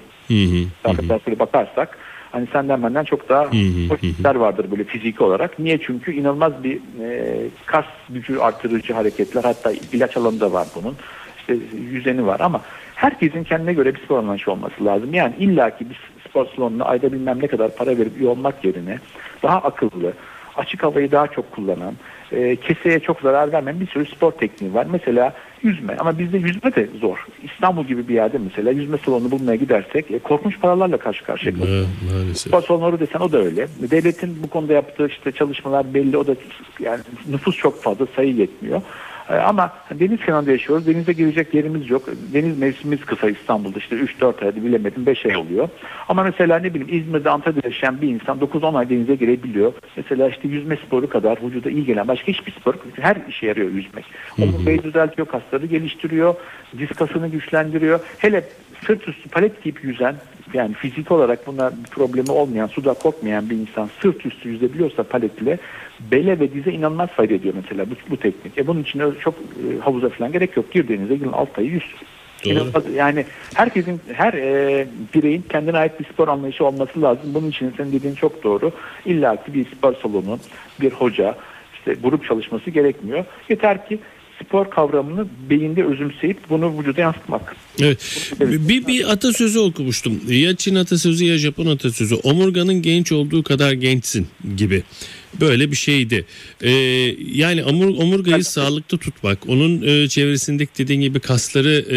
Arkadaşlara 0.84 1.38
bakarsak 1.38 1.98
hani 2.32 2.46
senden 2.52 2.82
benden 2.82 3.04
çok 3.04 3.28
daha 3.28 3.44
hoşgörüler 3.88 4.34
vardır 4.34 4.70
böyle 4.70 4.84
fiziki 4.84 5.22
olarak. 5.22 5.58
Niye? 5.58 5.78
Çünkü 5.78 6.12
inanılmaz 6.12 6.64
bir 6.64 6.76
e, 6.76 7.36
kas 7.66 7.84
gücü 8.08 8.38
artırıcı 8.38 8.92
hareketler 8.94 9.44
hatta 9.44 9.72
ilaç 9.92 10.16
alanında 10.16 10.52
var 10.52 10.66
bunun. 10.74 10.96
İşte 11.38 11.56
yüzeni 11.90 12.26
var 12.26 12.40
ama 12.40 12.60
herkesin 12.94 13.44
kendine 13.44 13.72
göre 13.72 13.94
bir 13.94 14.00
spor 14.00 14.18
anlayışı 14.18 14.52
olması 14.52 14.84
lazım. 14.84 15.14
Yani 15.14 15.34
illaki 15.38 15.90
bir 15.90 16.00
spor 16.32 16.46
salonuna 16.56 16.84
ayda 16.84 17.12
bilmem 17.12 17.42
ne 17.42 17.46
kadar 17.46 17.76
para 17.76 17.98
verip 17.98 18.20
üye 18.20 18.28
olmak 18.28 18.64
yerine 18.64 18.98
daha 19.42 19.58
akıllı, 19.58 20.12
açık 20.56 20.82
havayı 20.82 21.12
daha 21.12 21.26
çok 21.26 21.52
kullanan, 21.52 21.94
e, 22.32 22.56
keseye 22.56 23.00
çok 23.00 23.20
zarar 23.20 23.52
vermeyen 23.52 23.80
bir 23.80 23.86
sürü 23.86 24.06
spor 24.06 24.32
tekniği 24.32 24.74
var. 24.74 24.86
Mesela 24.92 25.34
yüzme 25.62 25.96
ama 25.98 26.18
bizde 26.18 26.38
yüzme 26.38 26.74
de 26.74 26.88
zor. 27.00 27.26
İstanbul 27.42 27.84
gibi 27.84 28.08
bir 28.08 28.14
yerde 28.14 28.38
mesela 28.38 28.70
yüzme 28.70 28.98
salonu 28.98 29.30
bulmaya 29.30 29.56
gidersek 29.56 30.10
e, 30.10 30.18
korkunç 30.18 30.60
paralarla 30.60 30.96
karşı 30.96 31.24
karşıya 31.24 31.54
kalıyoruz. 31.54 31.88
Spor 32.34 32.62
salonları 32.62 33.00
desen 33.00 33.20
o 33.20 33.32
da 33.32 33.38
öyle. 33.38 33.68
Devletin 33.90 34.42
bu 34.42 34.48
konuda 34.48 34.72
yaptığı 34.72 35.06
işte 35.06 35.32
çalışmalar 35.32 35.94
belli. 35.94 36.16
O 36.16 36.26
da 36.26 36.34
yani 36.80 37.00
nüfus 37.28 37.56
çok 37.56 37.82
fazla, 37.82 38.06
sayı 38.16 38.34
yetmiyor. 38.34 38.82
Ee, 39.30 39.34
Ama 39.34 39.72
deniz 39.90 40.20
kenarında 40.20 40.50
yaşıyoruz. 40.50 40.86
Denize 40.86 41.12
girecek 41.12 41.54
yerimiz 41.54 41.90
yok. 41.90 42.02
Deniz 42.34 42.58
mevsimimiz 42.58 43.04
kısa 43.04 43.30
İstanbul'da 43.30 43.78
işte 43.78 43.96
3-4 43.96 44.44
ay 44.44 44.56
bilemedim 44.56 45.06
5 45.06 45.26
ay 45.26 45.36
oluyor. 45.36 45.68
Ama 46.08 46.22
mesela 46.22 46.58
ne 46.58 46.74
bileyim 46.74 47.02
İzmir'de 47.02 47.30
Antalya'da 47.30 47.68
yaşayan 47.68 48.00
bir 48.02 48.08
insan 48.08 48.38
9-10 48.38 48.78
ay 48.78 48.90
denize 48.90 49.14
girebiliyor. 49.14 49.72
Mesela 49.96 50.28
işte 50.28 50.48
yüzme 50.48 50.76
sporu 50.76 51.08
kadar 51.08 51.38
vücuda 51.42 51.70
iyi 51.70 51.84
gelen 51.84 52.08
başka 52.08 52.26
hiçbir 52.26 52.52
spor 52.52 52.74
her 53.00 53.16
işe 53.28 53.46
yarıyor 53.46 53.70
yüzmek. 53.70 54.04
Omurgayı 54.42 54.82
düzeltiyor, 54.82 55.28
kasları 55.28 55.66
geliştiriyor, 55.66 56.34
diz 56.78 56.88
kasını 56.88 57.28
güçlendiriyor. 57.28 58.00
Hele 58.18 58.44
sırt 58.86 59.08
üstü 59.08 59.28
palet 59.28 59.62
gibi 59.64 59.78
yüzen 59.82 60.14
yani 60.54 60.74
fizik 60.74 61.10
olarak 61.10 61.46
buna 61.46 61.70
bir 61.70 61.90
problemi 61.90 62.30
olmayan, 62.30 62.66
suda 62.66 62.94
korkmayan 62.94 63.50
bir 63.50 63.56
insan 63.56 63.90
sırt 64.02 64.26
üstü 64.26 64.48
yüzebiliyorsa 64.48 65.02
paletle 65.02 65.58
bele 66.12 66.40
ve 66.40 66.52
dize 66.54 66.72
inanılmaz 66.72 67.08
fayda 67.08 67.34
ediyor 67.34 67.54
mesela 67.62 67.86
bu, 67.90 67.94
bu 68.10 68.16
teknik. 68.16 68.58
E 68.58 68.66
bunun 68.66 68.82
için 68.82 69.02
çok 69.20 69.34
e, 69.34 69.78
havuza 69.80 70.08
falan 70.08 70.32
gerek 70.32 70.56
yok. 70.56 70.72
Gir 70.72 70.88
denize, 70.88 71.16
girin 71.16 71.32
alt 71.32 71.58
ayı 71.58 71.68
yüz. 71.70 71.84
İnanılmaz- 72.44 72.94
Yani 72.94 73.24
herkesin, 73.54 74.00
her 74.12 74.32
e, 74.34 74.86
bireyin 75.14 75.44
kendine 75.48 75.78
ait 75.78 76.00
bir 76.00 76.04
spor 76.04 76.28
anlayışı 76.28 76.64
olması 76.66 77.02
lazım. 77.02 77.34
Bunun 77.34 77.48
için 77.48 77.72
senin 77.76 77.92
dediğin 77.92 78.14
çok 78.14 78.44
doğru. 78.44 78.72
İlla 79.06 79.44
ki 79.44 79.54
bir 79.54 79.66
spor 79.66 79.94
salonu, 79.94 80.38
bir 80.80 80.90
hoca, 80.92 81.34
işte 81.74 81.94
grup 82.02 82.24
çalışması 82.26 82.70
gerekmiyor. 82.70 83.24
Yeter 83.48 83.88
ki 83.88 83.98
spor 84.44 84.70
kavramını 84.70 85.26
beyinde 85.50 85.84
özümseyip 85.84 86.36
bunu 86.50 86.78
vücuda 86.78 87.00
yansıtmak. 87.00 87.56
Evet. 87.80 88.32
Bir, 88.40 88.86
bir 88.86 89.12
atasözü 89.12 89.58
okumuştum. 89.58 90.20
Ya 90.28 90.56
Çin 90.56 90.74
atasözü 90.74 91.24
ya 91.24 91.38
Japon 91.38 91.66
atasözü. 91.66 92.14
Omurganın 92.14 92.82
genç 92.82 93.12
olduğu 93.12 93.42
kadar 93.42 93.72
gençsin 93.72 94.26
gibi. 94.56 94.82
Böyle 95.40 95.70
bir 95.70 95.76
şeydi. 95.76 96.24
Ee, 96.62 96.70
yani 97.34 97.64
omur, 97.64 97.88
omurgayı 98.02 98.44
sağlıklı 98.44 98.98
tutmak, 98.98 99.48
onun 99.48 99.82
e, 99.82 100.08
çevresindeki 100.08 100.78
dediğin 100.78 101.00
gibi 101.00 101.20
kasları 101.20 101.72
e, 101.90 101.96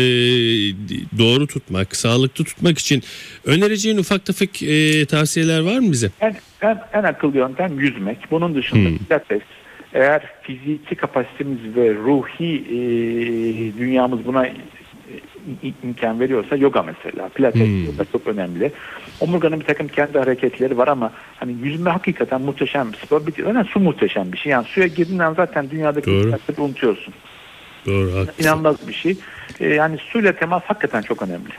doğru 1.18 1.48
tutmak, 1.48 1.96
sağlıklı 1.96 2.46
tutmak 2.46 2.78
için 2.80 3.04
önereceğin 3.46 3.98
ufak 3.98 4.26
tefek 4.26 4.64
e, 4.64 5.06
tavsiyeler 5.06 5.60
var 5.60 5.80
mı 5.80 5.92
bize? 5.92 6.12
En, 6.22 6.36
en, 6.62 6.78
en 6.94 7.04
akıllı 7.04 7.38
yöntem 7.38 7.80
yüzmek. 7.80 8.18
Bunun 8.32 8.56
dışında 8.56 8.90
Hmm. 8.90 8.98
pilates. 8.98 9.42
Eğer 9.96 10.22
fiziki 10.42 10.96
kapasitemiz 10.96 11.76
ve 11.76 11.94
ruhi 11.96 12.56
e, 12.56 12.78
dünyamız 13.78 14.26
buna 14.26 14.48
e, 14.48 14.54
imkan 15.84 16.20
veriyorsa 16.20 16.56
yoga 16.56 16.84
mesela. 16.84 17.30
Pilates 17.30 17.62
Hmm. 17.62 17.86
yoga 17.86 18.06
çok 18.12 18.28
önemli. 18.28 18.72
Omurganın 19.20 19.60
bir 19.60 19.66
takım 19.66 19.88
kendi 19.88 20.20
hareketleri 20.20 20.78
var 20.78 20.88
ama 20.88 21.12
hani 21.40 21.56
yüzme 21.64 21.90
hakikaten 21.90 22.42
muhteşem 22.42 22.92
bir 22.94 22.98
spor. 22.98 23.28
Bir, 23.28 23.44
önemli 23.44 23.68
su 23.68 23.80
muhteşem 23.80 24.32
bir 24.32 24.38
şey. 24.38 24.52
Yani 24.52 24.66
suya 24.66 24.88
girdiğinden 24.88 25.34
zaten 25.34 25.70
dünyadaki 25.70 26.12
dikkatleri 26.24 26.62
unutuyorsun. 26.62 27.14
Doğru, 27.86 28.12
haklısın. 28.16 28.44
İnanılmaz 28.44 28.88
bir 28.88 28.94
şey. 28.94 29.18
E, 29.60 29.68
yani 29.74 29.98
suyla 29.98 30.32
temas 30.34 30.64
hakikaten 30.64 31.02
çok 31.02 31.22
önemli. 31.22 31.50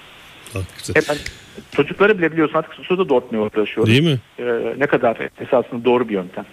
haklısın. 0.52 0.95
Hep 0.97 1.09
hani 1.09 1.19
çocukları 1.73 2.19
bile 2.19 2.33
biliyorsun 2.33 2.59
artık 2.59 2.75
suda 2.75 3.09
doğurtmaya 3.09 3.43
uğraşıyoruz. 3.43 3.93
Değil 3.93 4.05
mi? 4.05 4.19
E, 4.38 4.45
ne 4.78 4.87
kadar 4.87 5.16
esasında 5.40 5.85
doğru 5.85 6.09
bir 6.09 6.14
yöntem. 6.14 6.45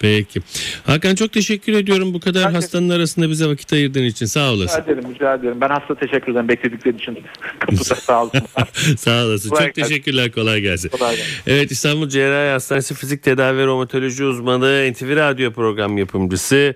Peki. 0.00 0.40
Hakan 0.86 1.14
çok 1.14 1.32
teşekkür 1.32 1.72
ediyorum 1.72 2.14
bu 2.14 2.20
kadar 2.20 2.44
Ben 2.44 2.50
de- 2.52 2.54
hastanın 2.56 2.90
arasında 2.90 3.30
bize 3.30 3.46
vakit 3.46 3.72
ayırdığın 3.72 4.04
için. 4.04 4.26
Sağ 4.26 4.40
Rica 4.40 4.50
olasın. 4.52 4.82
ederim, 4.82 5.14
rica 5.14 5.34
ederim. 5.34 5.60
Ben 5.60 5.68
hasta 5.68 5.94
teşekkür 5.94 6.32
ederim 6.32 6.48
bekledikleri 6.48 6.96
için. 6.96 7.18
Kapıda 7.58 7.84
sağ 7.84 8.22
olsun. 8.24 8.40
Sağ 8.98 9.24
olasın. 9.24 9.50
Kolay 9.50 9.66
Çok 9.66 9.74
gelsin. 9.74 9.88
teşekkürler. 9.88 10.32
Kolay 10.32 10.60
gelsin. 10.60 10.88
Kolay 10.88 11.16
gelsin. 11.16 11.32
Evet 11.46 11.70
İstanbul 11.70 12.08
Cerrahi 12.08 12.50
Hastanesi 12.52 12.94
Fizik 12.94 13.22
Tedavi 13.22 13.58
ve 13.58 13.66
Romatoloji 13.66 14.24
Uzmanı 14.24 14.92
NTV 14.92 15.16
Radyo 15.16 15.52
Program 15.52 15.98
Yapımcısı 15.98 16.74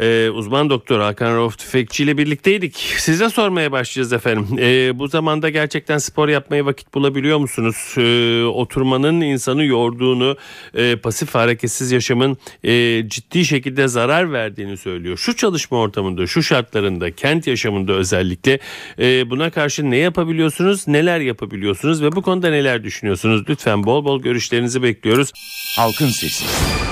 e, 0.00 0.30
uzman 0.30 0.70
doktor 0.70 1.00
Hakan 1.00 1.36
Rauf 1.36 1.58
Tüfekçi 1.58 2.04
ile 2.04 2.18
birlikteydik. 2.18 2.76
Size 2.76 3.30
sormaya 3.30 3.72
başlayacağız 3.72 4.12
efendim. 4.12 4.46
E, 4.58 4.98
bu 4.98 5.08
zamanda 5.08 5.48
gerçekten 5.48 5.98
spor 5.98 6.28
yapmaya 6.28 6.66
vakit 6.66 6.94
bulabiliyor 6.94 7.38
musunuz? 7.38 7.94
E, 7.98 8.44
oturmanın 8.44 9.20
insanı 9.20 9.64
yorduğunu, 9.64 10.36
e, 10.74 10.96
pasif 10.96 11.34
hareketsiz 11.34 11.92
yaşamın 11.92 12.36
e, 12.64 13.04
ciddi 13.08 13.44
şekilde 13.44 13.88
zarar 13.88 14.32
verdiğini 14.32 14.76
söylüyor. 14.76 15.16
Şu 15.16 15.36
çalışma 15.36 15.78
ortamında, 15.78 16.26
şu 16.26 16.42
şartlarında, 16.42 17.10
kent 17.10 17.46
yaşamında 17.46 17.92
özellikle 17.92 18.58
e, 18.98 19.30
buna 19.30 19.50
karşı 19.50 19.90
ne 19.90 19.96
yapabiliyorsunuz, 19.96 20.88
neler 20.88 21.20
yapabiliyorsunuz 21.20 22.02
ve 22.02 22.12
bu 22.12 22.22
konuda 22.22 22.50
neler 22.50 22.84
düşünüyorsunuz? 22.84 23.42
Lütfen 23.48 23.84
bol 23.84 24.04
bol 24.04 24.22
görüşlerinizi 24.22 24.82
bekliyoruz. 24.82 25.32
Halkın 25.76 26.08
Sesi. 26.08 26.91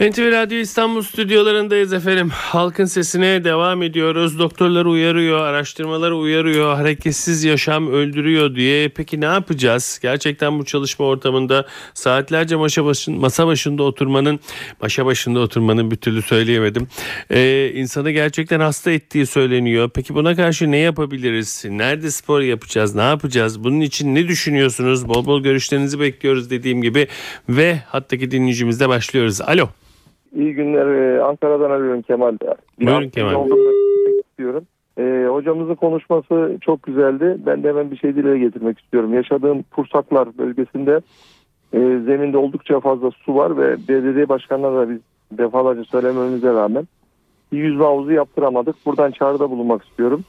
NTV 0.00 0.32
Radyo 0.32 0.58
İstanbul 0.58 1.02
stüdyolarındayız 1.02 1.92
efendim. 1.92 2.30
Halkın 2.30 2.84
sesine 2.84 3.44
devam 3.44 3.82
ediyoruz. 3.82 4.38
Doktorlar 4.38 4.84
uyarıyor, 4.84 5.40
araştırmalar 5.40 6.10
uyarıyor. 6.10 6.74
Hareketsiz 6.74 7.44
yaşam 7.44 7.92
öldürüyor 7.92 8.54
diye. 8.54 8.88
Peki 8.88 9.20
ne 9.20 9.24
yapacağız? 9.24 9.98
Gerçekten 10.02 10.58
bu 10.58 10.64
çalışma 10.64 11.06
ortamında 11.06 11.66
saatlerce 11.94 12.56
masa, 12.56 12.84
başın, 12.84 13.14
masa 13.14 13.46
başında 13.46 13.82
oturmanın, 13.82 14.40
maşa 14.82 15.06
başında 15.06 15.40
oturmanın 15.40 15.90
bir 15.90 15.96
türlü 15.96 16.22
söyleyemedim. 16.22 16.88
Ee, 17.30 17.72
insanı 17.74 18.10
gerçekten 18.10 18.60
hasta 18.60 18.90
ettiği 18.90 19.26
söyleniyor. 19.26 19.90
Peki 19.94 20.14
buna 20.14 20.36
karşı 20.36 20.70
ne 20.70 20.78
yapabiliriz? 20.78 21.64
Nerede 21.68 22.10
spor 22.10 22.40
yapacağız? 22.40 22.94
Ne 22.94 23.02
yapacağız? 23.02 23.64
Bunun 23.64 23.80
için 23.80 24.14
ne 24.14 24.28
düşünüyorsunuz? 24.28 25.08
Bol 25.08 25.26
bol 25.26 25.42
görüşlerinizi 25.42 26.00
bekliyoruz 26.00 26.50
dediğim 26.50 26.82
gibi. 26.82 27.08
Ve 27.48 27.82
hattaki 27.86 28.30
dinleyicimizle 28.30 28.88
başlıyoruz. 28.88 29.40
Alo. 29.40 29.68
İyi 30.34 30.54
günler. 30.54 30.86
Ee, 30.86 31.22
Ankara'dan 31.22 31.70
arıyorum 31.70 32.02
Kemal. 32.02 32.36
Bir 32.80 32.86
Buyurun 32.86 33.08
Kemal. 33.08 33.48
söylemek 33.48 34.26
istiyorum. 34.30 34.64
Ee, 34.98 35.26
hocamızın 35.30 35.74
konuşması 35.74 36.58
çok 36.60 36.82
güzeldi. 36.82 37.36
Ben 37.46 37.62
de 37.62 37.68
hemen 37.68 37.90
bir 37.90 37.96
şey 37.96 38.16
dile 38.16 38.38
getirmek 38.38 38.78
istiyorum. 38.78 39.14
Yaşadığım 39.14 39.62
Pursaklar 39.62 40.38
bölgesinde 40.38 41.00
e, 41.72 41.78
zeminde 41.78 42.38
oldukça 42.38 42.80
fazla 42.80 43.10
su 43.10 43.34
var 43.34 43.56
ve 43.56 43.76
belediye 43.88 44.28
başkanına 44.28 44.76
da 44.76 44.90
biz 44.90 44.98
defalarca 45.32 45.84
söylememize 45.84 46.52
rağmen 46.52 46.88
bir 47.52 47.58
yüzme 47.58 47.84
havuzu 47.84 48.12
yaptıramadık. 48.12 48.76
Buradan 48.86 49.10
çağrıda 49.10 49.50
bulunmak 49.50 49.84
istiyorum. 49.84 50.24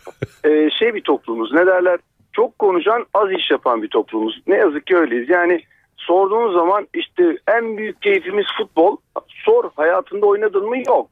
e, 0.44 0.70
şey 0.70 0.96
bir 0.96 1.02
toplumuz 1.02 1.54
ne 1.54 1.66
derler 1.66 2.00
çok 2.34 2.60
konuşan 2.60 3.06
az 3.14 3.32
iş 3.32 3.52
yapan 3.52 3.82
bir 3.82 3.88
toplumuz. 3.88 4.42
Ne 4.48 4.56
yazık 4.56 4.88
ki 4.88 4.98
öyleyiz. 4.98 5.30
Yani 5.30 5.62
sorduğun 6.08 6.54
zaman 6.54 6.88
işte 6.94 7.38
en 7.48 7.78
büyük 7.78 8.02
keyfimiz 8.02 8.46
futbol. 8.58 8.98
Sor 9.28 9.70
hayatında 9.76 10.26
oynadın 10.26 10.70
mı? 10.70 10.78
Yok. 10.88 11.10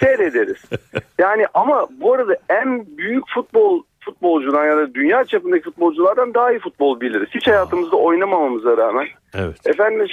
Seyrederiz. 0.00 0.64
Yani 1.18 1.46
ama 1.54 1.88
bu 2.00 2.14
arada 2.14 2.36
en 2.48 2.86
büyük 2.98 3.24
futbol 3.34 3.82
futbolcudan 4.00 4.66
ya 4.66 4.76
da 4.76 4.94
dünya 4.94 5.24
çapındaki 5.24 5.64
futbolculardan 5.64 6.34
daha 6.34 6.52
iyi 6.52 6.58
futbol 6.58 7.00
biliriz. 7.00 7.28
Hiç 7.34 7.46
hayatımızda 7.46 7.96
oynamamamıza 7.96 8.76
rağmen. 8.76 9.06
Evet. 9.34 9.66
Efendim 9.66 10.06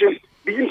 bizim 0.46 0.70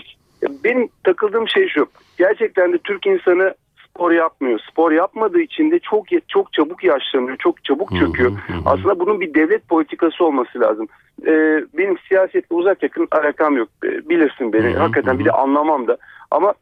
benim 0.64 0.90
takıldığım 1.04 1.48
şey 1.48 1.68
şu. 1.70 1.88
Gerçekten 2.18 2.74
de 2.74 2.78
Türk 2.78 3.08
insanı 3.08 3.56
spor 3.96 4.12
yapmıyor. 4.12 4.60
Spor 4.72 4.92
yapmadığı 4.92 5.42
için 5.42 5.72
de 5.72 5.80
çok 5.80 6.06
çok 6.28 6.54
çabuk 6.54 6.84
yaşlanıyor, 6.84 7.38
çok 7.38 7.64
çabuk 7.64 7.90
çöküyor. 8.00 8.32
Aslında 8.66 9.00
bunun 9.00 9.22
bir 9.22 9.34
devlet 9.34 9.70
politikası 9.70 10.26
olması 10.26 10.60
lazım. 10.60 10.88
Ee, 11.28 11.64
benim 11.78 11.98
siyasetle 12.08 12.56
uzak 12.56 12.84
yakın 12.84 13.08
alakam 13.12 13.58
yok. 13.58 13.70
Ee, 13.86 14.10
bilirsin 14.10 14.54
beni. 14.54 14.74
Hakikaten 14.74 15.20
bir 15.20 15.26
de 15.26 15.32
anlamam 15.32 15.88
da. 15.88 15.98
Ama 16.32 16.54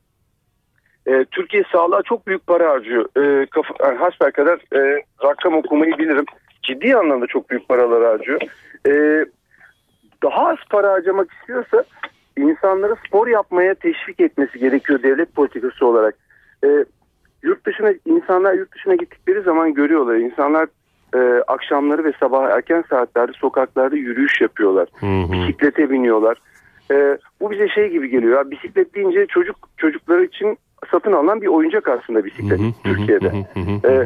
e, 1.05 1.25
Türkiye 1.31 1.63
sağlığa 1.71 2.01
çok 2.01 2.27
büyük 2.27 2.47
para 2.47 2.69
harcıyor. 2.69 3.05
E, 3.17 3.45
kafa, 3.45 3.73
yani 3.85 3.97
hasbelkader 3.97 4.59
e, 4.75 5.03
rakam 5.23 5.53
okumayı 5.53 5.97
bilirim. 5.97 6.25
Ciddi 6.63 6.95
anlamda 6.95 7.27
çok 7.27 7.49
büyük 7.49 7.67
paralar 7.67 8.03
harcıyor. 8.03 8.41
E, 8.87 9.25
daha 10.23 10.49
az 10.49 10.57
para 10.69 10.91
harcamak 10.91 11.31
istiyorsa 11.31 11.83
insanları 12.37 12.95
spor 13.07 13.27
yapmaya 13.27 13.73
teşvik 13.73 14.19
etmesi 14.19 14.59
gerekiyor 14.59 15.03
devlet 15.03 15.35
politikası 15.35 15.85
olarak. 15.85 16.15
E, 16.65 16.85
yurt 17.43 17.65
dışına 17.65 17.93
insanlar 18.05 18.53
yurt 18.53 18.75
dışına 18.75 18.95
gittikleri 18.95 19.41
zaman 19.41 19.73
görüyorlar. 19.73 20.15
İnsanlar 20.15 20.67
e, 21.15 21.43
akşamları 21.47 22.03
ve 22.03 22.13
sabah 22.19 22.49
erken 22.49 22.83
saatlerde 22.89 23.31
sokaklarda 23.33 23.95
yürüyüş 23.95 24.41
yapıyorlar. 24.41 24.87
Bisiklete 25.31 25.89
biniyorlar. 25.89 26.37
E, 26.91 27.17
bu 27.41 27.51
bize 27.51 27.67
şey 27.67 27.89
gibi 27.89 28.09
geliyor. 28.09 28.37
Ya, 28.37 28.51
bisiklet 28.51 28.95
deyince 28.95 29.25
çocuk 29.25 29.69
çocuklar 29.77 30.19
için 30.19 30.57
satın 30.91 31.11
alınan 31.11 31.41
bir 31.41 31.47
oyuncak 31.47 31.87
aslında 31.87 32.25
bisiklet 32.25 32.59
Türkiye'de. 32.83 33.31
E, 33.87 34.03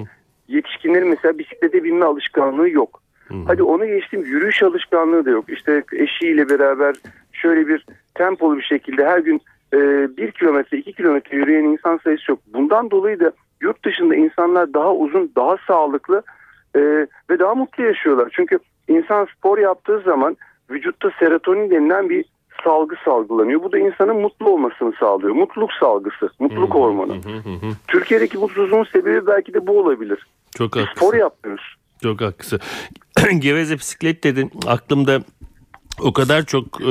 yetişkinlerin 0.48 1.08
mesela 1.08 1.38
bisiklete 1.38 1.84
binme 1.84 2.06
alışkanlığı 2.06 2.70
yok. 2.70 3.02
Hadi 3.48 3.64
onu 3.64 3.88
geçtim 3.88 4.26
yürüyüş 4.26 4.64
alışkanlığı 4.64 5.26
da 5.26 5.30
yok. 5.30 5.46
İşte 5.50 5.84
eşiyle 5.94 6.50
beraber 6.50 6.96
şöyle 7.32 7.68
bir 7.68 7.86
tempolu 8.16 8.58
bir 8.58 8.64
şekilde 8.64 9.06
her 9.06 9.20
gün 9.20 9.42
e, 9.74 9.78
bir 10.18 10.32
kilometre 10.32 10.78
iki 10.78 10.94
kilometre 10.94 11.38
yürüyen 11.38 11.64
insan 11.64 12.00
sayısı 12.04 12.32
yok. 12.32 12.40
Bundan 12.54 12.92
dolayı 12.92 13.20
da 13.20 13.32
yurt 13.62 13.86
dışında 13.86 14.16
insanlar 14.16 14.74
daha 14.74 14.94
uzun 14.94 15.32
daha 15.36 15.56
sağlıklı 15.68 16.24
e, 16.76 16.80
ve 17.30 17.40
daha 17.40 17.56
mutlu 17.56 17.84
yaşıyorlar. 17.84 18.30
Çünkü 18.32 18.60
insan 18.88 19.28
spor 19.38 19.58
yaptığı 19.58 20.00
zaman 20.00 20.38
vücutta 20.70 21.12
serotonin 21.20 21.70
denilen 21.70 22.10
bir 22.10 22.26
salgı 22.64 22.96
salgılanıyor. 23.06 23.64
Bu 23.64 23.72
da 23.72 23.78
insanın 23.78 24.16
mutlu 24.16 24.50
olmasını 24.50 24.94
sağlıyor. 25.00 25.36
Mutluluk 25.36 25.74
salgısı, 25.74 26.30
mutluluk 26.40 26.74
hormonu. 26.74 27.16
Türkiye'deki 27.88 28.38
mutsuzluğun 28.38 28.84
sebebi 28.84 29.28
belki 29.28 29.54
de 29.54 29.68
bu 29.68 29.80
olabilir. 29.80 30.28
Çok 30.58 30.76
haklısın. 30.76 30.96
spor 30.96 31.14
yapmıyoruz. 31.14 31.76
Çok 32.04 32.22
haklısın. 32.22 32.60
Geveze 33.40 33.76
bisiklet 33.76 34.24
dedin. 34.24 34.52
Aklımda 34.68 35.20
o 36.02 36.14
kadar 36.14 36.46
çok 36.46 36.82
e, 36.82 36.86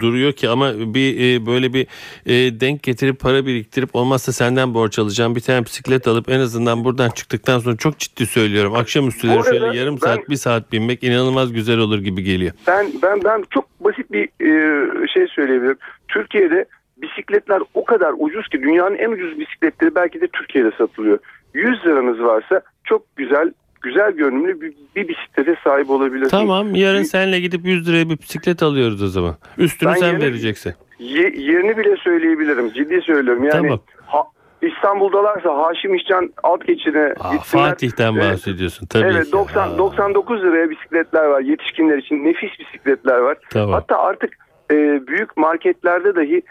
duruyor 0.00 0.32
ki 0.32 0.48
ama 0.48 0.72
bir 0.76 1.20
e, 1.20 1.46
böyle 1.46 1.72
bir 1.72 1.86
e, 2.26 2.60
denk 2.60 2.82
getirip 2.82 3.20
para 3.20 3.46
biriktirip 3.46 3.96
olmazsa 3.96 4.32
senden 4.32 4.74
borç 4.74 4.98
alacağım. 4.98 5.36
Bir 5.36 5.40
tane 5.40 5.64
bisiklet 5.64 6.08
alıp 6.08 6.28
en 6.28 6.40
azından 6.40 6.84
buradan 6.84 7.10
çıktıktan 7.10 7.58
sonra 7.58 7.76
çok 7.76 7.98
ciddi 7.98 8.26
söylüyorum. 8.26 8.74
Akşamüstüleri 8.74 9.36
arada 9.36 9.50
şöyle 9.50 9.78
yarım 9.78 9.94
ben- 9.94 10.06
saat 10.06 10.30
bir 10.30 10.36
saat 10.36 10.72
binmek 10.72 11.04
inanılmaz 11.04 11.52
güzel 11.52 11.78
olur 11.78 11.98
gibi 11.98 12.22
geliyor. 12.22 12.52
Ben 12.66 12.86
ben 13.02 13.24
ben 13.24 13.44
çok 13.50 13.64
basit 13.80 14.12
bir 14.12 14.24
e, 14.24 15.06
şey 15.06 15.26
söyleyebilirim. 15.26 15.78
Türkiye'de 16.08 16.64
bisikletler 16.96 17.62
o 17.74 17.84
kadar 17.84 18.14
ucuz 18.18 18.48
ki 18.48 18.62
dünyanın 18.62 18.96
en 18.96 19.10
ucuz 19.10 19.38
bisikletleri 19.38 19.94
belki 19.94 20.20
de 20.20 20.28
Türkiye'de 20.28 20.70
satılıyor. 20.78 21.18
100 21.54 21.84
liranız 21.84 22.20
varsa 22.20 22.60
çok 22.84 23.16
güzel 23.16 23.52
güzel 23.84 24.12
görünümlü 24.12 24.60
bir, 24.60 24.72
bir 24.96 25.08
bisiklete 25.08 25.56
sahip 25.64 25.90
olabilirsiniz. 25.90 26.30
Tamam 26.30 26.74
yarın 26.74 27.02
senle 27.02 27.40
gidip 27.40 27.64
100 27.66 27.88
liraya 27.88 28.08
bir 28.10 28.18
bisiklet 28.18 28.62
alıyoruz 28.62 29.02
o 29.02 29.06
zaman. 29.08 29.34
Üstünü 29.58 29.90
Ben 29.90 29.94
sen 29.94 30.06
yarın- 30.06 30.20
vereceksin. 30.20 30.74
Ye- 30.98 31.32
yerini 31.36 31.78
bile 31.78 31.96
söyleyebilirim. 31.96 32.72
Ciddi 32.72 33.00
söylüyorum. 33.00 33.44
Yani 33.44 33.52
Tamam. 33.62 33.80
ha- 34.06 34.24
İstanbul'dalarsa 34.62 35.56
Haşim 35.58 35.94
İşcan 35.94 36.30
alt 36.42 36.66
geçine 36.66 37.14
Aa, 37.20 37.32
gitsinler. 37.34 37.64
Fatih'ten 37.70 38.16
bahsediyorsun 38.16 38.86
tabii 38.86 39.04
Evet 39.04 39.24
ki. 39.26 39.32
90 39.32 39.68
Aa, 39.68 39.78
99 39.78 40.42
liraya 40.42 40.70
bisikletler 40.70 41.24
var 41.24 41.40
yetişkinler 41.40 41.98
için 41.98 42.24
nefis 42.24 42.50
bisikletler 42.60 43.18
var. 43.18 43.36
Tamam. 43.50 43.72
Hatta 43.72 43.98
artık 43.98 44.30
e, 44.70 44.74
büyük 45.06 45.36
marketlerde 45.36 46.14
dahi 46.16 46.42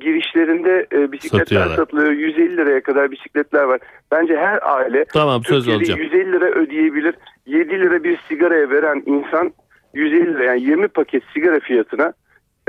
girişlerinde 0.00 0.86
e, 0.92 1.12
bisikletler 1.12 1.44
Satıyorlar. 1.44 1.76
satılıyor. 1.76 2.12
150 2.12 2.56
liraya 2.56 2.80
kadar 2.82 3.10
bisikletler 3.10 3.62
var. 3.62 3.80
Bence 4.10 4.36
her 4.36 4.58
aile 4.62 5.04
Tamam 5.04 5.44
söz 5.44 5.64
Türkiye'de 5.64 5.78
olacağım. 5.78 6.00
150 6.00 6.32
lira 6.32 6.44
ödeyebilir. 6.44 7.14
7 7.46 7.70
lira 7.70 8.04
bir 8.04 8.18
sigaraya 8.28 8.70
veren 8.70 9.02
insan 9.06 9.52
150 9.94 10.34
lira 10.34 10.44
yani 10.44 10.62
20 10.62 10.88
paket 10.88 11.22
sigara 11.34 11.60
fiyatına 11.60 12.12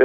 e, 0.00 0.04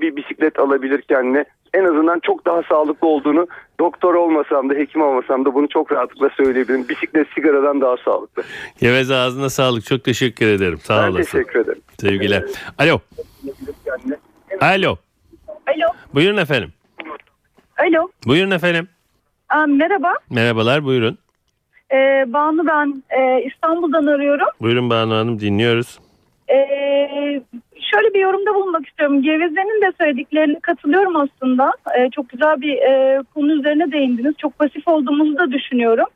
bir 0.00 0.16
bisiklet 0.16 0.58
alabilir 0.58 1.02
kendine. 1.02 1.44
En 1.74 1.84
azından 1.84 2.20
çok 2.20 2.46
daha 2.46 2.62
sağlıklı 2.62 3.08
olduğunu 3.08 3.46
doktor 3.80 4.14
olmasam 4.14 4.70
da 4.70 4.74
hekim 4.74 5.02
olmasam 5.02 5.44
da 5.44 5.54
bunu 5.54 5.68
çok 5.68 5.92
rahatlıkla 5.92 6.30
söyleyebilirim. 6.36 6.88
Bisiklet 6.88 7.28
sigaradan 7.34 7.80
daha 7.80 7.96
sağlıklı. 7.96 8.42
Geveze 8.80 9.14
ağzına 9.14 9.50
sağlık. 9.50 9.84
Çok 9.86 10.04
teşekkür 10.04 10.46
ederim. 10.46 10.78
Sağ 10.78 11.02
ben 11.02 11.10
olasın. 11.10 11.38
teşekkür 11.38 11.60
ederim. 11.60 11.80
Sevgiler. 12.00 12.44
Alo. 12.78 13.00
Alo. 14.60 14.96
Alo. 15.74 15.86
Buyurun 16.14 16.36
efendim. 16.36 16.72
Alo. 17.78 18.08
Buyurun 18.26 18.50
efendim. 18.50 18.88
Aa, 19.48 19.66
merhaba. 19.66 20.14
Merhabalar 20.30 20.84
buyurun. 20.84 21.18
Ee, 21.92 22.24
Banu 22.32 22.66
ben 22.66 23.02
Ee, 23.18 23.42
İstanbul'dan 23.46 24.06
arıyorum. 24.06 24.46
Buyurun 24.60 24.90
Banu 24.90 25.14
Hanım 25.14 25.40
dinliyoruz. 25.40 25.98
Ee, 26.48 27.40
şöyle 27.92 28.14
bir 28.14 28.20
yorumda 28.20 28.54
bulunmak 28.54 28.86
istiyorum. 28.88 29.22
Geveze'nin 29.22 29.82
de 29.82 29.92
söylediklerine 30.00 30.60
katılıyorum 30.60 31.16
aslında. 31.16 31.72
Ee, 31.98 32.10
çok 32.10 32.28
güzel 32.28 32.60
bir 32.60 32.76
e, 32.76 33.22
konu 33.34 33.52
üzerine 33.52 33.92
değindiniz. 33.92 34.34
Çok 34.38 34.58
pasif 34.58 34.88
olduğumuzu 34.88 35.38
da 35.38 35.52
düşünüyorum. 35.52 36.06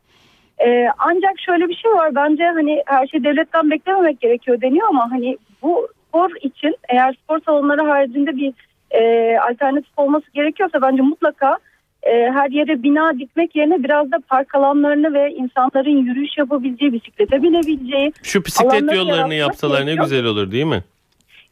Ee, 0.65 0.87
ancak 0.97 1.39
şöyle 1.39 1.67
bir 1.69 1.75
şey 1.75 1.91
var. 1.91 2.15
Bence 2.15 2.43
hani 2.45 2.83
her 2.85 3.07
şey 3.07 3.23
devletten 3.23 3.71
beklememek 3.71 4.19
gerekiyor 4.21 4.61
deniyor 4.61 4.87
ama 4.89 5.11
hani 5.11 5.37
bu 5.61 5.87
spor 6.07 6.29
için 6.41 6.75
eğer 6.89 7.13
spor 7.23 7.39
salonları 7.45 7.81
haricinde 7.81 8.35
bir 8.35 8.53
e, 8.91 9.33
alternatif 9.37 9.99
olması 9.99 10.25
gerekiyorsa 10.33 10.81
bence 10.81 11.01
mutlaka 11.01 11.57
e, 12.03 12.11
her 12.11 12.49
yere 12.49 12.83
bina 12.83 13.19
dikmek 13.19 13.55
yerine 13.55 13.83
biraz 13.83 14.11
da 14.11 14.19
park 14.29 14.55
alanlarını 14.55 15.13
ve 15.13 15.31
insanların 15.31 15.97
yürüyüş 16.05 16.37
yapabileceği, 16.37 16.93
bisiklete 16.93 17.43
binebileceği 17.43 18.13
Şu 18.23 18.45
bisiklet 18.45 18.95
yollarını 18.95 19.33
yapsalar 19.33 19.85
ne 19.85 19.95
güzel 19.95 20.25
olur 20.25 20.51
değil 20.51 20.65
mi? 20.65 20.83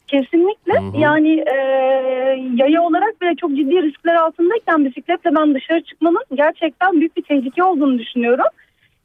Kesinlikle. 0.06 0.72
Hı 0.72 0.78
hı. 0.78 0.98
Yani 0.98 1.44
e, 1.46 1.54
yaya 2.54 2.82
olarak 2.82 3.22
bile 3.22 3.34
çok 3.34 3.50
ciddi 3.50 3.82
riskler 3.82 4.14
altındayken 4.14 4.84
bisikletle 4.84 5.30
ben 5.36 5.54
dışarı 5.54 5.80
çıkmanın 5.80 6.24
gerçekten 6.34 6.92
büyük 6.92 7.16
bir 7.16 7.22
tehlike 7.22 7.64
olduğunu 7.64 7.98
düşünüyorum. 7.98 8.44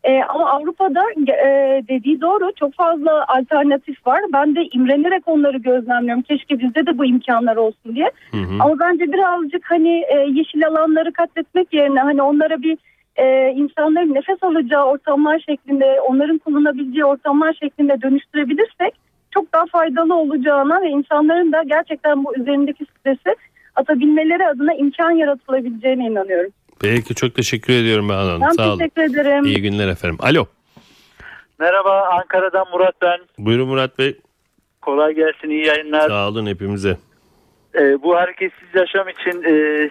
E, 0.04 0.24
ama 0.24 0.50
Avrupa'da 0.50 1.04
e, 1.28 1.84
dediği 1.88 2.22
doğru 2.22 2.52
çok 2.60 2.74
fazla 2.74 3.26
alternatif 3.28 4.08
var. 4.08 4.22
Ben 4.34 4.56
de 4.56 4.62
imrenerek 4.72 5.28
onları 5.28 5.58
gözlemliyorum. 5.58 6.22
Keşke 6.24 6.60
bizde 6.60 6.86
de 6.86 6.98
bu 6.98 7.06
imkanlar 7.06 7.56
olsun 7.56 7.96
diye. 7.96 8.12
Hı 8.32 8.38
hı. 8.38 8.64
Ama 8.64 8.80
bence 8.80 9.14
birazcık 9.14 9.72
hani 9.72 10.04
e, 10.10 10.18
yeşil 10.34 10.68
alanları 10.68 11.14
katletmek 11.14 11.74
yerine 11.74 12.00
hani 12.00 12.22
onlara 12.22 12.62
bir 12.62 12.78
e, 13.16 13.52
insanların 13.56 14.14
nefes 14.14 14.44
alacağı 14.44 14.86
ortamlar 14.86 15.40
şeklinde, 15.40 16.02
onların 16.02 16.38
kullanabileceği 16.38 17.06
ortamlar 17.06 17.54
şeklinde 17.54 18.02
dönüştürebilirsek 18.02 18.94
çok 19.32 19.54
daha 19.54 19.66
faydalı 19.66 20.16
olacağına 20.16 20.82
ve 20.82 20.90
insanların 20.90 21.52
da 21.52 21.64
gerçekten 21.64 22.24
bu 22.24 22.36
üzerindeki 22.36 22.86
stresi 22.86 23.36
atabilmeleri 23.76 24.48
adına 24.48 24.74
imkan 24.74 25.12
yaratılabileceğine 25.12 26.06
inanıyorum. 26.06 26.52
Peki 26.82 27.16
çok 27.16 27.36
teşekkür 27.36 27.74
ediyorum 27.74 28.10
Banu 28.10 28.18
Hanım. 28.30 28.42
Ben 28.42 28.50
Sağ 28.50 28.70
olun. 28.70 28.78
teşekkür 28.78 29.02
ederim. 29.02 29.46
İyi 29.46 29.62
günler 29.62 29.88
efendim. 29.88 30.18
Alo. 30.22 30.46
Merhaba 31.60 32.02
Ankara'dan 32.02 32.66
Murat 32.72 32.96
ben. 33.02 33.20
Buyurun 33.38 33.68
Murat 33.68 34.00
Bey. 34.00 34.18
Kolay 34.82 35.14
gelsin 35.14 35.50
iyi 35.50 35.66
yayınlar. 35.66 36.08
Sağ 36.10 36.28
olun 36.28 36.46
hepimize. 36.46 36.98
Ee, 37.76 38.04
bu 38.04 38.16
hareketsiz 38.16 38.68
yaşam 38.74 39.10
için 39.10 39.44
e, 39.44 39.90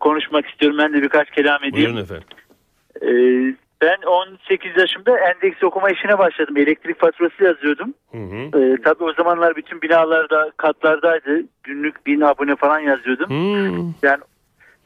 konuşmak 0.00 0.46
istiyorum. 0.46 0.78
Ben 0.78 0.92
de 0.92 1.02
birkaç 1.02 1.30
kelam 1.30 1.64
edeyim. 1.64 1.74
Buyurun 1.74 1.96
efendim. 1.96 2.26
Ee, 3.02 3.54
ben 3.82 3.96
18 4.06 4.76
yaşımda 4.76 5.18
endeks 5.18 5.62
okuma 5.62 5.90
işine 5.90 6.18
başladım. 6.18 6.56
Elektrik 6.56 7.00
faturası 7.00 7.44
yazıyordum. 7.44 7.94
Hı 8.12 8.18
hı. 8.18 8.36
Ee, 8.60 8.82
tabii 8.84 9.04
o 9.04 9.12
zamanlar 9.12 9.56
bütün 9.56 9.82
binalarda 9.82 10.52
katlardaydı. 10.56 11.42
Günlük 11.62 12.06
1000 12.06 12.20
abone 12.20 12.56
falan 12.56 12.78
yazıyordum. 12.78 13.28
Hmm. 13.28 13.92
Yani 14.02 14.22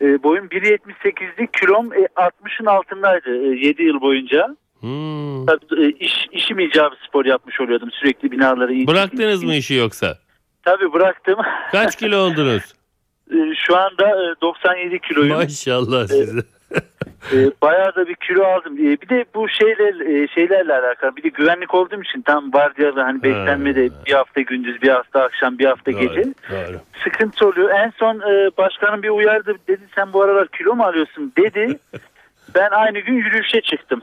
e, 0.00 0.22
boyum 0.22 0.46
1.78'di. 0.46 1.46
Kilom 1.60 1.92
e, 1.92 1.96
60'ın 2.16 2.66
altındaydı 2.66 3.30
e, 3.54 3.66
7 3.66 3.82
yıl 3.82 4.00
boyunca. 4.00 4.56
Hmm. 4.80 5.46
Tabii, 5.46 5.84
e, 5.84 5.88
iş, 5.90 6.26
işim 6.32 6.58
icabı 6.58 6.94
spor 7.08 7.24
yapmış 7.24 7.60
oluyordum. 7.60 7.88
Sürekli 7.92 8.32
binaları. 8.32 8.74
in- 8.74 8.86
Bıraktınız 8.86 9.44
mı 9.44 9.54
işi 9.54 9.74
yoksa? 9.74 10.18
Tabii 10.62 10.92
bıraktım. 10.92 11.36
Kaç 11.72 11.96
kilo 11.96 12.16
oldunuz? 12.18 12.62
E, 13.34 13.54
Şu 13.66 13.76
anda 13.76 14.08
e, 14.08 14.40
97 14.42 14.98
kiloyum. 14.98 15.36
Maşallah 15.36 16.06
size. 16.06 16.38
E, 16.40 16.42
Bayağı 17.62 17.94
da 17.96 18.08
bir 18.08 18.14
kilo 18.14 18.44
aldım. 18.44 18.74
E, 18.78 18.80
Bir 19.00 19.08
de 19.08 19.24
bu 19.34 19.48
şeyler 19.48 20.00
e, 20.22 20.28
şeylerle 20.28 20.74
alakalı. 20.74 21.16
Bir 21.16 21.22
de 21.22 21.28
güvenlik 21.28 21.74
olduğum 21.74 22.02
için 22.02 22.22
tam 22.22 22.52
vardiyalı 22.52 23.00
hani 23.00 23.22
beslenme 23.22 23.74
de 23.76 23.88
bir 24.06 24.12
hafta 24.12 24.40
gündüz, 24.40 24.82
bir 24.82 24.88
hafta 24.88 25.22
akşam, 25.22 25.58
bir 25.58 25.64
hafta 25.64 25.90
gece. 25.90 26.22
Doğru, 26.24 26.32
doğru. 26.50 26.80
Sıkıntı 27.04 27.48
oluyor. 27.48 27.70
En 27.70 27.90
son 27.90 28.14
e, 28.20 28.50
başkanım 28.56 29.02
bir 29.02 29.08
uyardı. 29.08 29.54
Dedi 29.68 29.82
sen 29.94 30.12
bu 30.12 30.22
aralar 30.22 30.48
kilo 30.48 30.74
mu 30.74 30.84
alıyorsun 30.84 31.32
dedi. 31.38 31.78
ben 32.54 32.68
aynı 32.70 32.98
gün 32.98 33.14
yürüyüşe 33.14 33.60
çıktım. 33.60 34.02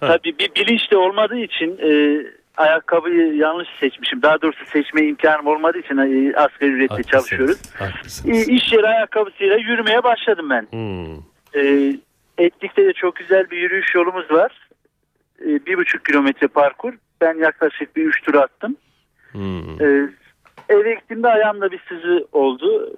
Ha. 0.00 0.06
Tabii 0.06 0.38
bir 0.38 0.50
bilinç 0.54 0.90
de 0.90 0.96
olmadığı 0.96 1.38
için 1.38 1.78
e, 1.82 2.20
ayakkabıyı 2.56 3.34
yanlış 3.34 3.68
seçmişim. 3.80 4.22
Daha 4.22 4.42
doğrusu 4.42 4.66
seçme 4.66 5.02
imkanım 5.06 5.46
olmadığı 5.46 5.78
için 5.78 5.96
e, 5.96 6.36
asgari 6.36 6.70
ücretle 6.70 6.86
Haklısınız, 6.94 7.06
çalışıyoruz. 7.10 7.74
Haklısınız. 7.78 8.48
E, 8.48 8.52
iş 8.52 8.72
yeri 8.72 8.86
ayakkabısıyla 8.86 9.56
yürümeye 9.56 10.04
başladım 10.04 10.50
ben. 10.50 10.66
Hmm. 10.70 11.16
E, 11.54 11.92
Etlik'te 12.38 12.84
de 12.84 12.92
çok 12.92 13.16
güzel 13.16 13.50
bir 13.50 13.58
yürüyüş 13.58 13.94
yolumuz 13.94 14.30
var. 14.30 14.68
E, 15.40 15.66
bir 15.66 15.78
buçuk 15.78 16.04
kilometre 16.04 16.48
parkur. 16.48 16.92
Ben 17.20 17.34
yaklaşık 17.34 17.96
bir 17.96 18.04
üç 18.04 18.22
tur 18.22 18.34
attım. 18.34 18.76
Hmm. 19.32 19.82
E, 19.82 20.10
eve 20.68 20.94
gittiğimde 20.94 21.28
ayağımda 21.28 21.70
bir 21.72 21.80
sızı 21.88 22.28
oldu. 22.32 22.96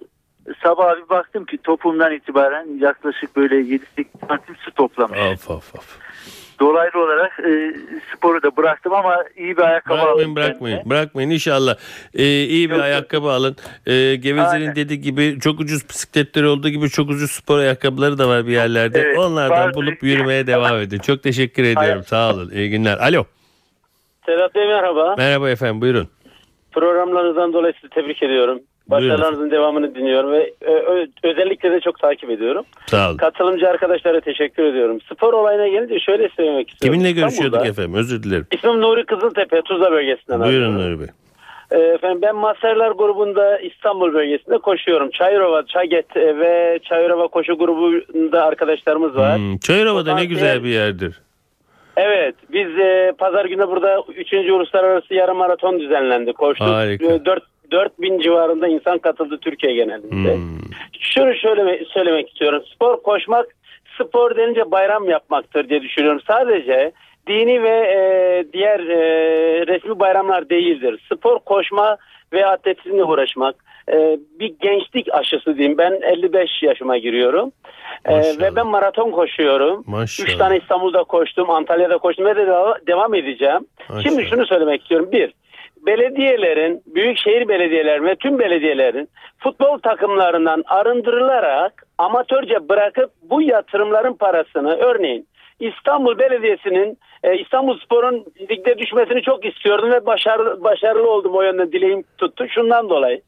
Sabah 0.62 0.96
bir 0.96 1.08
baktım 1.08 1.44
ki 1.44 1.58
topumdan 1.58 2.12
itibaren 2.12 2.78
yaklaşık 2.78 3.36
böyle 3.36 3.54
7-8 3.54 3.80
santim 4.28 4.56
su 4.56 4.70
toplamış. 4.70 5.18
Of 5.18 5.50
of 5.50 5.74
of. 5.74 5.98
Dolaylı 6.60 7.02
olarak 7.04 7.40
e, 7.40 7.74
sporu 8.16 8.42
da 8.42 8.56
bıraktım 8.56 8.92
ama 8.92 9.24
iyi 9.36 9.56
bir 9.56 9.62
ayakkabı 9.62 9.94
Bırakmayın 9.98 10.18
aldım 10.24 10.36
bırakmayın. 10.36 10.76
kendime. 10.76 10.90
Bırakmayın 10.90 11.30
inşallah. 11.30 11.74
Ee, 12.14 12.22
iyi 12.24 12.68
bir 12.70 12.74
Yok, 12.74 12.78
yok. 12.78 12.84
ayakkabı 12.84 13.28
alın. 13.30 13.56
Ee, 13.86 14.14
Geveze'nin 14.16 14.60
Aynen. 14.60 14.76
dediği 14.76 15.00
gibi 15.00 15.40
çok 15.40 15.60
ucuz 15.60 15.88
bisikletleri 15.88 16.46
olduğu 16.46 16.68
gibi 16.68 16.88
çok 16.88 17.10
ucuz 17.10 17.30
spor 17.30 17.58
ayakkabıları 17.58 18.18
da 18.18 18.28
var 18.28 18.46
bir 18.46 18.52
yerlerde. 18.52 19.00
Evet, 19.00 19.18
Onlardan 19.18 19.58
var. 19.66 19.74
bulup 19.74 20.02
yürümeye 20.02 20.46
devam 20.46 20.76
edin. 20.80 20.98
Çok 20.98 21.22
teşekkür 21.22 21.62
ediyorum. 21.62 21.88
Hayır. 21.92 22.02
Sağ 22.02 22.34
olun. 22.34 22.50
İyi 22.50 22.70
günler. 22.70 22.98
Alo. 22.98 23.24
Sedat 24.26 24.54
Bey 24.54 24.66
merhaba. 24.66 25.14
Merhaba 25.18 25.50
efendim 25.50 25.80
buyurun. 25.80 26.08
Programlarınızdan 26.72 27.52
dolayı 27.52 27.74
sizi 27.80 27.88
tebrik 27.94 28.22
ediyorum. 28.22 28.60
Başarılarınızın 28.88 29.50
devamını 29.50 29.94
dinliyorum 29.94 30.32
ve 30.32 30.52
e, 30.66 30.72
özellikle 31.22 31.72
de 31.72 31.80
çok 31.80 31.98
takip 31.98 32.30
ediyorum. 32.30 32.64
Sağ 32.86 33.08
olun. 33.08 33.16
Katılımcı 33.16 33.68
arkadaşlara 33.68 34.20
teşekkür 34.20 34.64
ediyorum. 34.64 34.98
Spor 35.00 35.32
olayına 35.32 35.68
gelince 35.68 35.98
şöyle 36.00 36.28
söylemek 36.28 36.70
istiyorum. 36.70 36.98
Kiminle 37.00 37.12
görüşüyorduk 37.12 37.54
İstanbul'da- 37.54 37.68
efendim? 37.70 37.94
Özür 37.94 38.22
dilerim. 38.22 38.46
İsmim 38.52 38.80
Nuri 38.80 39.04
Kızıltepe, 39.04 39.62
Tuzla 39.62 39.90
bölgesinden. 39.92 40.40
Buyurun. 40.40 40.78
Nuri 40.78 41.00
Bey. 41.00 41.06
E, 41.70 41.78
efendim 41.78 42.18
ben 42.22 42.36
Masterlar 42.36 42.90
grubunda 42.90 43.58
İstanbul 43.58 44.14
bölgesinde 44.14 44.58
koşuyorum. 44.58 45.10
Çayırova, 45.10 45.66
Çaget 45.66 46.16
e, 46.16 46.38
ve 46.38 46.78
Çayırova 46.82 47.28
koşu 47.28 47.58
grubunda 47.58 48.44
arkadaşlarımız 48.44 49.16
var. 49.16 49.36
Hmm, 49.38 49.58
Çayırova'da 49.58 50.14
ne 50.14 50.24
güzel 50.24 50.64
bir 50.64 50.68
yerdir. 50.68 51.20
Evet 51.96 52.34
biz 52.52 52.78
e, 52.78 53.12
pazar 53.18 53.44
günü 53.44 53.68
burada 53.68 54.02
3. 54.16 54.32
Uluslararası 54.32 55.14
Yarım 55.14 55.36
Maraton 55.36 55.80
düzenlendi. 55.80 56.32
Koştuk. 56.32 56.66
Harika. 56.68 57.06
E, 57.06 57.24
4 57.24 57.42
4000 57.70 58.18
civarında 58.18 58.68
insan 58.68 58.98
katıldı 58.98 59.38
Türkiye 59.40 59.74
genelinde. 59.74 60.34
Hmm. 60.34 60.58
Şunu 61.00 61.34
şöyle 61.34 61.84
söylemek 61.84 62.28
istiyorum. 62.28 62.62
Spor 62.74 63.02
koşmak 63.02 63.46
spor 64.02 64.36
denince 64.36 64.70
bayram 64.70 65.08
yapmaktır 65.08 65.68
diye 65.68 65.82
düşünüyorum. 65.82 66.20
Sadece 66.28 66.92
dini 67.26 67.62
ve 67.62 67.68
e, 67.68 68.52
diğer 68.52 68.80
e, 68.80 69.00
resmi 69.66 69.98
bayramlar 69.98 70.48
değildir. 70.50 71.00
Spor 71.12 71.38
koşma 71.38 71.96
ve 72.32 72.46
atletizmle 72.46 73.04
uğraşmak 73.04 73.54
e, 73.92 74.18
bir 74.40 74.54
gençlik 74.60 75.14
aşısı 75.14 75.56
diyeyim. 75.56 75.78
Ben 75.78 75.92
55 76.02 76.62
yaşıma 76.62 76.98
giriyorum. 76.98 77.52
E, 78.04 78.16
ve 78.18 78.56
ben 78.56 78.66
maraton 78.66 79.10
koşuyorum. 79.10 79.84
Maşallah. 79.86 80.28
Üç 80.28 80.36
tane 80.36 80.56
İstanbul'da 80.56 81.04
koştum, 81.04 81.50
Antalya'da 81.50 81.98
koştum 81.98 82.26
ve 82.26 82.36
de 82.36 82.40
deva- 82.40 82.86
devam 82.86 83.14
edeceğim. 83.14 83.66
Maşallah. 83.88 84.02
Şimdi 84.02 84.26
şunu 84.26 84.46
söylemek 84.46 84.82
istiyorum. 84.82 85.08
Bir, 85.12 85.34
belediyelerin, 85.88 86.82
büyükşehir 86.86 87.48
belediyeler 87.48 88.04
ve 88.04 88.16
tüm 88.16 88.38
belediyelerin 88.38 89.08
futbol 89.38 89.78
takımlarından 89.78 90.62
arındırılarak 90.66 91.82
amatörce 91.98 92.68
bırakıp 92.68 93.10
bu 93.22 93.42
yatırımların 93.42 94.14
parasını 94.14 94.76
örneğin 94.76 95.26
İstanbul 95.60 96.18
Belediyesi'nin 96.18 96.98
e, 97.22 97.38
İstanbul 97.38 97.78
Spor'un 97.78 98.26
ligde 98.50 98.78
düşmesini 98.78 99.22
çok 99.22 99.44
istiyordum 99.44 99.90
ve 99.90 100.06
başarılı, 100.06 100.64
başarılı 100.64 101.10
oldum 101.10 101.34
o 101.34 101.42
yönde 101.42 101.72
dileğim 101.72 102.04
tuttu. 102.18 102.48
Şundan 102.48 102.90
dolayı 102.90 103.20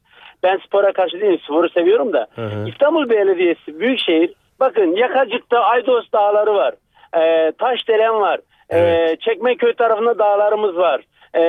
ben 0.42 0.59
spora 0.66 0.92
karşı 0.92 1.20
değilim 1.20 1.40
sporu 1.44 1.68
seviyorum 1.68 2.12
da 2.12 2.27
Hı 2.35 2.42
hı. 2.42 2.68
İstanbul 2.68 3.11
Belediyesi 3.11 3.81
Büyükşehir 3.81 4.33
bakın 4.61 4.96
Yakacık'ta 4.96 5.61
Aydos 5.61 6.12
Dağları 6.12 6.55
var. 6.55 6.75
E, 7.18 7.53
Taşdelen 7.53 8.20
var. 8.20 8.40
E, 8.73 9.16
Çekmeköy 9.20 9.73
tarafında 9.73 10.18
dağlarımız 10.18 10.77
var. 10.77 11.01
E, 11.35 11.43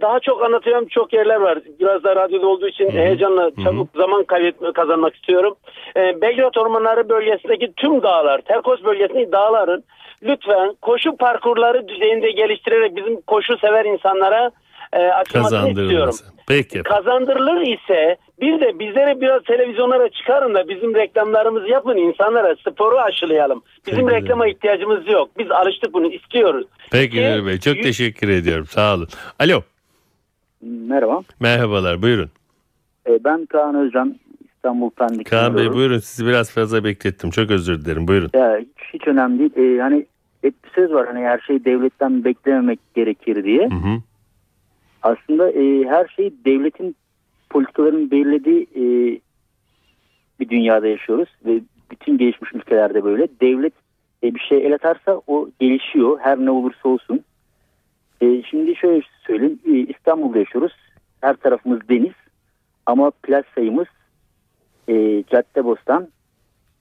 daha 0.00 0.20
çok 0.20 0.42
anlatıyorum 0.42 0.88
çok 0.88 1.12
yerler 1.12 1.36
var. 1.36 1.58
Biraz 1.80 2.04
da 2.04 2.16
radyoda 2.16 2.46
olduğu 2.46 2.68
için 2.68 2.90
heyecanla 2.90 3.50
çabuk 3.64 3.88
zaman 3.96 4.24
kaybetme 4.24 4.72
kazanmak 4.72 5.14
istiyorum. 5.14 5.54
E, 5.96 6.20
Belgrad 6.20 6.54
Ormanları 6.54 7.08
bölgesindeki 7.08 7.72
tüm 7.76 8.02
dağlar, 8.02 8.40
Terkos 8.40 8.84
bölgesindeki 8.84 9.32
dağların 9.32 9.84
lütfen 10.22 10.74
koşu 10.82 11.16
parkurları 11.16 11.88
düzeyinde 11.88 12.30
geliştirerek 12.30 12.96
bizim 12.96 13.20
koşu 13.20 13.58
sever 13.58 13.84
insanlara 13.84 14.50
e, 14.92 14.98
açılmasını 14.98 15.68
istiyorum. 15.68 16.14
Peki. 16.48 16.82
Kazandırılır 16.82 17.60
ise 17.60 18.16
bir 18.40 18.60
de 18.60 18.78
bizlere 18.78 19.20
biraz 19.20 19.42
televizyonlara 19.44 20.08
çıkarın 20.08 20.54
da 20.54 20.68
bizim 20.68 20.94
reklamlarımızı 20.94 21.68
yapın 21.68 21.96
insanlara 21.96 22.56
sporu 22.56 22.98
aşılayalım. 22.98 23.62
Bizim 23.86 24.06
Peki. 24.06 24.22
reklama 24.22 24.48
ihtiyacımız 24.48 25.06
yok. 25.08 25.30
Biz 25.38 25.50
alıştık 25.50 25.92
bunu 25.94 26.12
istiyoruz. 26.12 26.66
Peki 26.92 27.16
Nuri 27.22 27.46
Bey. 27.46 27.58
Çok 27.60 27.76
yüz- 27.76 27.84
teşekkür 27.86 28.28
ediyorum. 28.28 28.66
Sağ 28.66 28.94
olun. 28.94 29.08
Alo. 29.38 29.60
Merhaba. 30.62 31.20
Merhabalar. 31.40 32.02
Buyurun. 32.02 32.30
Ee, 33.08 33.24
Ben 33.24 33.46
Kaan 33.46 33.74
Özcan. 33.74 34.16
İstanbul 34.56 34.90
Pendik'ten 34.90 35.24
Kaan 35.40 35.56
Bey 35.56 35.72
buyurun. 35.72 35.98
Sizi 35.98 36.26
biraz 36.26 36.52
fazla 36.54 36.84
beklettim. 36.84 37.30
Çok 37.30 37.50
özür 37.50 37.84
dilerim. 37.84 38.08
Buyurun. 38.08 38.30
Ya, 38.34 38.58
hiç, 38.60 38.94
hiç 38.94 39.08
önemli 39.08 39.54
değil. 39.54 39.78
Ee, 39.78 39.82
hani 39.82 40.06
hep 40.42 40.54
bir 40.64 40.70
söz 40.74 40.92
var 40.92 41.06
hani 41.06 41.20
her 41.26 41.38
şeyi 41.38 41.64
devletten 41.64 42.24
beklememek 42.24 42.78
gerekir 42.94 43.44
diye. 43.44 43.68
Hı 43.68 43.74
hı. 43.74 43.98
Aslında 45.02 45.50
e, 45.50 45.84
her 45.84 46.06
şey 46.06 46.32
devletin 46.44 46.96
politikalarının 47.50 48.10
belirlediği 48.10 48.62
e, 48.76 48.82
bir 50.40 50.48
dünyada 50.48 50.86
yaşıyoruz 50.86 51.28
ve 51.44 51.60
bütün 51.90 52.18
gelişmiş 52.18 52.54
ülkelerde 52.54 53.04
böyle. 53.04 53.28
Devlet 53.40 53.72
e, 54.22 54.34
bir 54.34 54.40
şey 54.40 54.66
el 54.66 54.74
atarsa 54.74 55.20
o 55.26 55.48
gelişiyor 55.60 56.18
her 56.20 56.38
ne 56.38 56.50
olursa 56.50 56.88
olsun. 56.88 57.24
E, 58.20 58.42
şimdi 58.42 58.76
şöyle 58.76 59.02
söyleyeyim 59.26 59.58
e, 59.66 59.70
İstanbul'da 59.70 60.38
yaşıyoruz. 60.38 60.72
Her 61.20 61.36
tarafımız 61.36 61.88
deniz 61.88 62.12
ama 62.86 63.10
plaj 63.10 63.44
sayımız 63.54 63.86
e, 64.88 65.24
Caddebostan 65.30 66.08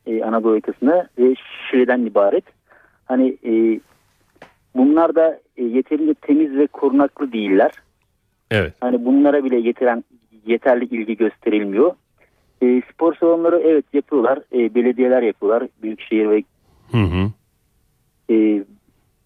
e, 0.07 0.23
Anadolu 0.23 0.55
yakasında 0.55 1.07
ve 1.17 1.35
Şile'den 1.71 2.05
ibaret. 2.05 2.43
Hani 3.05 3.37
e, 3.45 3.79
bunlar 4.75 5.15
da 5.15 5.39
e, 5.57 5.63
yeterince 5.63 6.13
temiz 6.13 6.55
ve 6.55 6.67
korunaklı 6.67 7.31
değiller. 7.31 7.71
Evet. 8.51 8.73
Hani 8.81 9.05
bunlara 9.05 9.43
bile 9.43 9.55
yetiren 9.59 10.03
yeterli 10.45 10.85
ilgi 10.85 11.17
gösterilmiyor. 11.17 11.91
E, 12.63 12.81
spor 12.93 13.15
salonları 13.15 13.59
evet 13.59 13.85
yapıyorlar. 13.93 14.39
E, 14.53 14.75
belediyeler 14.75 15.21
yapıyorlar. 15.21 15.69
Büyükşehir 15.81 16.29
ve 16.29 16.43
Hı 16.91 16.97
hı. 16.97 17.31
e, 18.33 18.63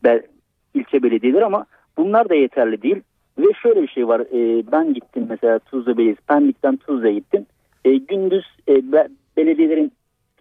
bel- 0.03 0.25
ilçe 0.73 1.03
belediyeleri 1.03 1.45
ama 1.45 1.65
bunlar 1.97 2.29
da 2.29 2.35
yeterli 2.35 2.81
değil. 2.81 3.01
Ve 3.37 3.45
şöyle 3.63 3.81
bir 3.83 3.87
şey 3.87 4.07
var. 4.07 4.19
E, 4.19 4.71
ben 4.71 4.93
gittim 4.93 5.25
mesela 5.29 5.59
Tuzla 5.59 5.97
Belediyesi. 5.97 6.21
Pendik'ten 6.21 6.77
Tuzla'ya 6.77 7.13
gittim. 7.13 7.45
E, 7.85 7.95
gündüz 7.95 8.45
e, 8.67 8.91
be- 8.91 9.07
belediyelerin 9.37 9.91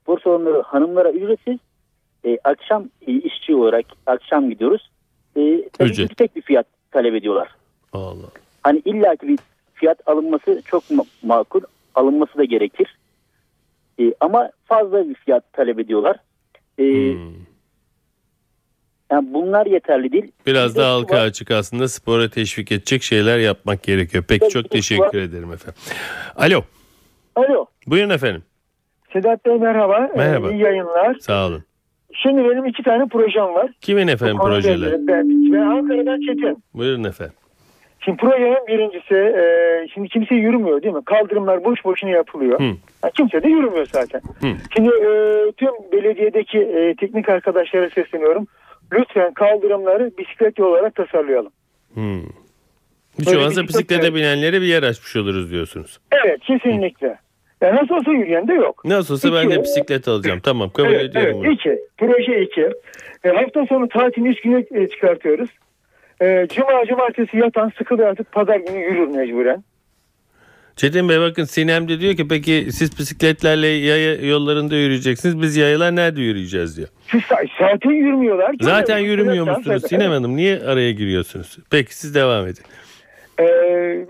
spor 0.01 0.21
salonları 0.21 0.63
hanımlara 0.63 1.11
ücretsiz. 1.13 1.59
E, 2.25 2.39
akşam 2.45 2.85
e, 3.07 3.13
işçi 3.13 3.55
olarak 3.55 3.85
akşam 4.07 4.51
gidiyoruz. 4.51 4.91
E, 5.37 5.41
Ücret. 5.81 5.99
yüksek 5.99 6.37
bir 6.37 6.43
fiyat 6.43 6.67
talep 6.91 7.15
ediyorlar. 7.15 7.49
Allah. 7.93 8.27
Hani 8.63 8.83
illaki 8.85 9.29
bir 9.29 9.39
fiyat 9.75 9.99
alınması 10.09 10.63
çok 10.65 10.85
ma- 10.85 11.07
makul. 11.23 11.61
Alınması 11.95 12.39
da 12.39 12.45
gerekir. 12.45 12.97
E, 14.01 14.13
ama 14.21 14.51
fazla 14.65 15.09
bir 15.09 15.15
fiyat 15.15 15.53
talep 15.53 15.79
ediyorlar. 15.79 16.17
E, 16.79 16.85
Hmm. 16.85 17.33
yani 19.13 19.35
bunlar 19.35 19.67
yeterli 19.67 20.13
değil. 20.13 20.33
Biraz 20.47 20.77
da 20.77 20.89
halka 20.91 21.17
var. 21.17 21.25
açık 21.27 21.51
aslında 21.51 21.89
spora 21.89 22.29
teşvik 22.31 22.73
edecek 22.73 23.03
şeyler 23.03 23.39
yapmak 23.39 23.83
gerekiyor. 23.83 24.25
Peki 24.29 24.49
çok 24.49 24.71
teşekkür 24.71 25.03
var. 25.19 25.23
ederim 25.23 25.53
efendim. 25.53 25.81
Alo. 26.37 26.63
Alo. 27.37 27.67
Buyurun 27.87 28.11
efendim. 28.11 28.43
Sedat 29.13 29.45
Bey 29.47 29.59
merhaba. 29.59 30.09
Merhaba. 30.17 30.51
Ee, 30.51 30.55
iyi 30.55 30.63
yayınlar. 30.63 31.15
Sağ 31.21 31.47
olun. 31.47 31.65
Şimdi 32.15 32.45
benim 32.51 32.65
iki 32.67 32.83
tane 32.83 33.07
projem 33.09 33.55
var. 33.55 33.71
Kimin 33.81 34.09
efendim 34.09 34.37
Bu 34.39 34.43
konuyla 34.43 34.61
projeler? 34.63 34.93
ilgili. 34.93 35.07
Ben, 35.09 35.53
ben 35.53 35.59
Ankara'dan 35.59 36.21
Çetin. 36.21 36.65
Buyurun 36.75 37.05
efendim. 37.05 37.35
Şimdi 38.05 38.17
projenin 38.17 38.67
birincisi 38.67 39.15
e, 39.15 39.43
şimdi 39.95 40.09
kimse 40.09 40.35
yürümüyor 40.35 40.83
değil 40.83 40.95
mi? 40.95 41.05
Kaldırımlar 41.05 41.65
boş 41.65 41.85
boşuna 41.85 42.11
yapılıyor. 42.11 42.61
Hı. 42.61 42.73
Ha, 43.03 43.11
kimse 43.17 43.43
de 43.43 43.49
yürümüyor 43.49 43.87
zaten. 43.93 44.21
Hı. 44.41 44.47
Şimdi 44.77 44.89
e, 44.89 45.11
tüm 45.57 45.71
belediyedeki 45.93 46.59
e, 46.59 46.95
teknik 46.95 47.29
arkadaşlara 47.29 47.91
sesleniyorum. 47.91 48.47
Lütfen 48.93 49.33
kaldırımları 49.33 50.11
bisiklet 50.19 50.59
yolu 50.59 50.71
olarak 50.71 50.95
tasarlayalım. 50.95 51.53
Hmm. 51.95 52.23
Hiç 53.19 53.29
olmazsa 53.29 53.63
bisiklete 53.63 54.03
bisiklet- 54.03 54.15
binenlere 54.15 54.61
bir 54.61 54.67
yer 54.67 54.83
açmış 54.83 55.17
oluruz 55.17 55.51
diyorsunuz. 55.51 55.99
Evet 56.25 56.41
kesinlikle. 56.41 57.19
Ya 57.61 57.77
nasıl 57.77 57.95
olsa 57.95 58.13
yürüyen 58.13 58.49
de 58.49 58.53
yok. 58.53 58.85
Nasıl 58.85 59.15
olsa 59.15 59.33
ben 59.33 59.51
de 59.51 59.55
İki- 59.55 59.63
bisiklet 59.63 60.09
alacağım. 60.09 60.41
Tamam 60.41 60.71
kabul 60.71 60.89
evet, 60.89 61.11
ediyorum 61.11 61.31
evet. 61.35 61.45
bunu. 61.45 61.53
İki. 61.53 61.79
Proje 61.99 62.43
iki. 62.43 62.69
E, 63.25 63.29
hafta 63.29 63.67
sonu 63.67 63.89
tatil 63.89 64.25
üç 64.25 64.41
güne 64.41 64.89
çıkartıyoruz. 64.89 65.51
E, 66.23 66.47
Cuma 66.55 66.87
cumartesi 66.87 67.37
yatan 67.37 67.73
sıkılır 67.79 68.03
artık 68.05 68.33
pazar 68.33 68.57
günü 68.57 68.79
yürür 68.79 69.07
mecburen. 69.09 69.65
Çetin 70.77 71.09
Bey 71.09 71.21
bakın 71.21 71.45
Sinem 71.45 71.89
de 71.89 72.01
diyor 72.01 72.15
ki 72.17 72.29
peki 72.29 72.67
siz 72.73 72.99
bisikletlerle 72.99 73.67
yaya 73.67 74.15
yollarında 74.15 74.77
yürüyeceksiniz. 74.77 75.43
Biz 75.43 75.57
yayalar 75.57 75.97
nerede 75.97 76.21
yürüyeceğiz 76.21 76.77
diyor. 76.77 76.89
Siz 77.11 77.21
zaten 77.59 77.91
yürümüyorlar. 77.91 78.53
ki. 78.53 78.65
Zaten 78.65 78.99
yürümüyor 78.99 79.57
musunuz 79.57 79.83
Sinem 79.89 80.11
Hanım? 80.11 80.37
Niye 80.37 80.59
araya 80.63 80.93
giriyorsunuz? 80.93 81.59
Peki 81.71 81.97
siz 81.97 82.15
devam 82.15 82.47
edin. 82.47 82.63
Ee, 83.41 83.45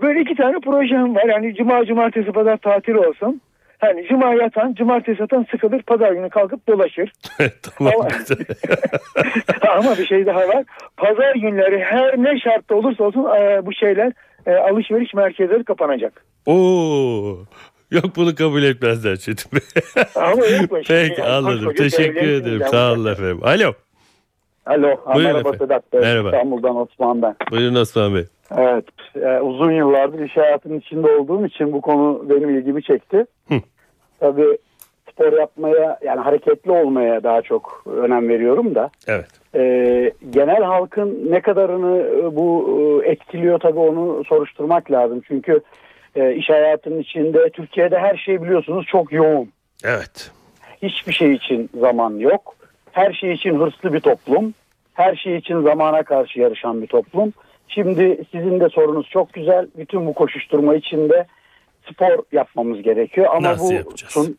böyle 0.01 0.21
iki 0.21 0.35
tane 0.35 0.59
projem 0.59 1.15
var. 1.15 1.23
Yani 1.25 1.55
cuma 1.55 1.85
cumartesi 1.85 2.31
pazar 2.31 2.57
tatil 2.57 2.93
olsun. 2.93 3.41
Hani 3.81 4.07
cuma 4.07 4.33
yatan, 4.33 4.73
cumartesi 4.73 5.21
yatan 5.21 5.45
sıkılır, 5.51 5.81
pazar 5.81 6.11
günü 6.11 6.29
kalkıp 6.29 6.67
dolaşır. 6.67 7.11
tamam. 7.77 7.93
Ama, 7.95 8.07
ama 9.77 9.97
bir 9.97 10.05
şey 10.05 10.25
daha 10.25 10.47
var. 10.47 10.63
Pazar 10.97 11.35
günleri 11.35 11.83
her 11.83 12.17
ne 12.17 12.39
şartta 12.39 12.75
olursa 12.75 13.03
olsun 13.03 13.25
e, 13.25 13.65
bu 13.65 13.73
şeyler 13.73 14.11
e, 14.45 14.51
alışveriş 14.51 15.13
merkezleri 15.13 15.63
kapanacak. 15.63 16.25
Oo. 16.45 17.37
Yok 17.91 18.05
bunu 18.15 18.35
kabul 18.35 18.63
etmezler 18.63 19.15
Çetin 19.15 19.51
Bey. 19.51 20.03
Ama 20.15 20.35
mu? 20.35 20.79
Peki 20.87 21.21
Yani 21.21 21.23
anladım. 21.23 21.73
Teşekkür 21.73 22.27
ederim. 22.27 22.61
Sağ 22.71 22.91
olun 22.91 23.11
efendim. 23.11 23.39
Alo. 23.43 23.73
Alo, 24.65 24.97
Buyurun 25.05 25.23
merhaba 25.23 25.39
efendim. 25.39 25.59
Sedat 25.59 25.93
Bey. 25.93 26.01
Merhaba. 26.01 26.27
İstanbul'dan 26.27 26.75
Osman 26.75 27.21
ben. 27.21 27.35
Buyurun 27.51 27.75
Osman 27.75 28.15
Bey. 28.15 28.25
Evet, 28.57 28.85
e, 29.15 29.39
uzun 29.39 29.71
yıllardır 29.71 30.19
iş 30.19 30.37
hayatının 30.37 30.79
içinde 30.79 31.07
olduğum 31.07 31.45
için 31.45 31.73
bu 31.73 31.81
konu 31.81 32.25
benim 32.29 32.57
ilgimi 32.57 32.83
çekti. 32.83 33.25
Hı. 33.47 33.55
Tabii 34.21 34.57
spor 35.11 35.33
yapmaya, 35.33 35.99
yani 36.03 36.19
hareketli 36.19 36.71
olmaya 36.71 37.23
daha 37.23 37.41
çok 37.41 37.83
önem 37.85 38.29
veriyorum 38.29 38.75
da. 38.75 38.89
Evet. 39.07 39.27
E, 39.55 39.61
genel 40.29 40.63
halkın 40.63 41.27
ne 41.29 41.41
kadarını 41.41 41.97
e, 41.97 42.35
bu 42.35 42.69
e, 43.05 43.09
etkiliyor 43.09 43.59
tabii 43.59 43.79
onu 43.79 44.23
soruşturmak 44.23 44.91
lazım. 44.91 45.21
Çünkü 45.27 45.61
e, 46.15 46.33
iş 46.35 46.49
hayatının 46.49 46.99
içinde 46.99 47.49
Türkiye'de 47.49 47.99
her 47.99 48.17
şey 48.17 48.41
biliyorsunuz 48.41 48.85
çok 48.85 49.11
yoğun. 49.13 49.49
Evet. 49.83 50.31
Hiçbir 50.81 51.13
şey 51.13 51.33
için 51.33 51.69
zaman 51.79 52.17
yok. 52.17 52.55
Her 52.91 53.13
şey 53.13 53.31
için 53.31 53.59
hırslı 53.59 53.93
bir 53.93 53.99
toplum. 53.99 54.53
Her 54.93 55.15
şey 55.15 55.35
için 55.35 55.61
zamana 55.61 56.03
karşı 56.03 56.39
yarışan 56.39 56.81
bir 56.81 56.87
toplum. 56.87 57.33
Şimdi 57.67 58.23
sizin 58.31 58.59
de 58.59 58.69
sorunuz 58.69 59.09
çok 59.09 59.33
güzel. 59.33 59.67
Bütün 59.77 60.05
bu 60.05 60.13
koşuşturma 60.13 60.75
içinde 60.75 61.25
spor 61.91 62.23
yapmamız 62.31 62.81
gerekiyor. 62.81 63.27
Ama 63.29 63.49
Nasıl 63.49 63.69
bu 63.69 63.73
yapacağız? 63.73 64.13
sun- 64.13 64.35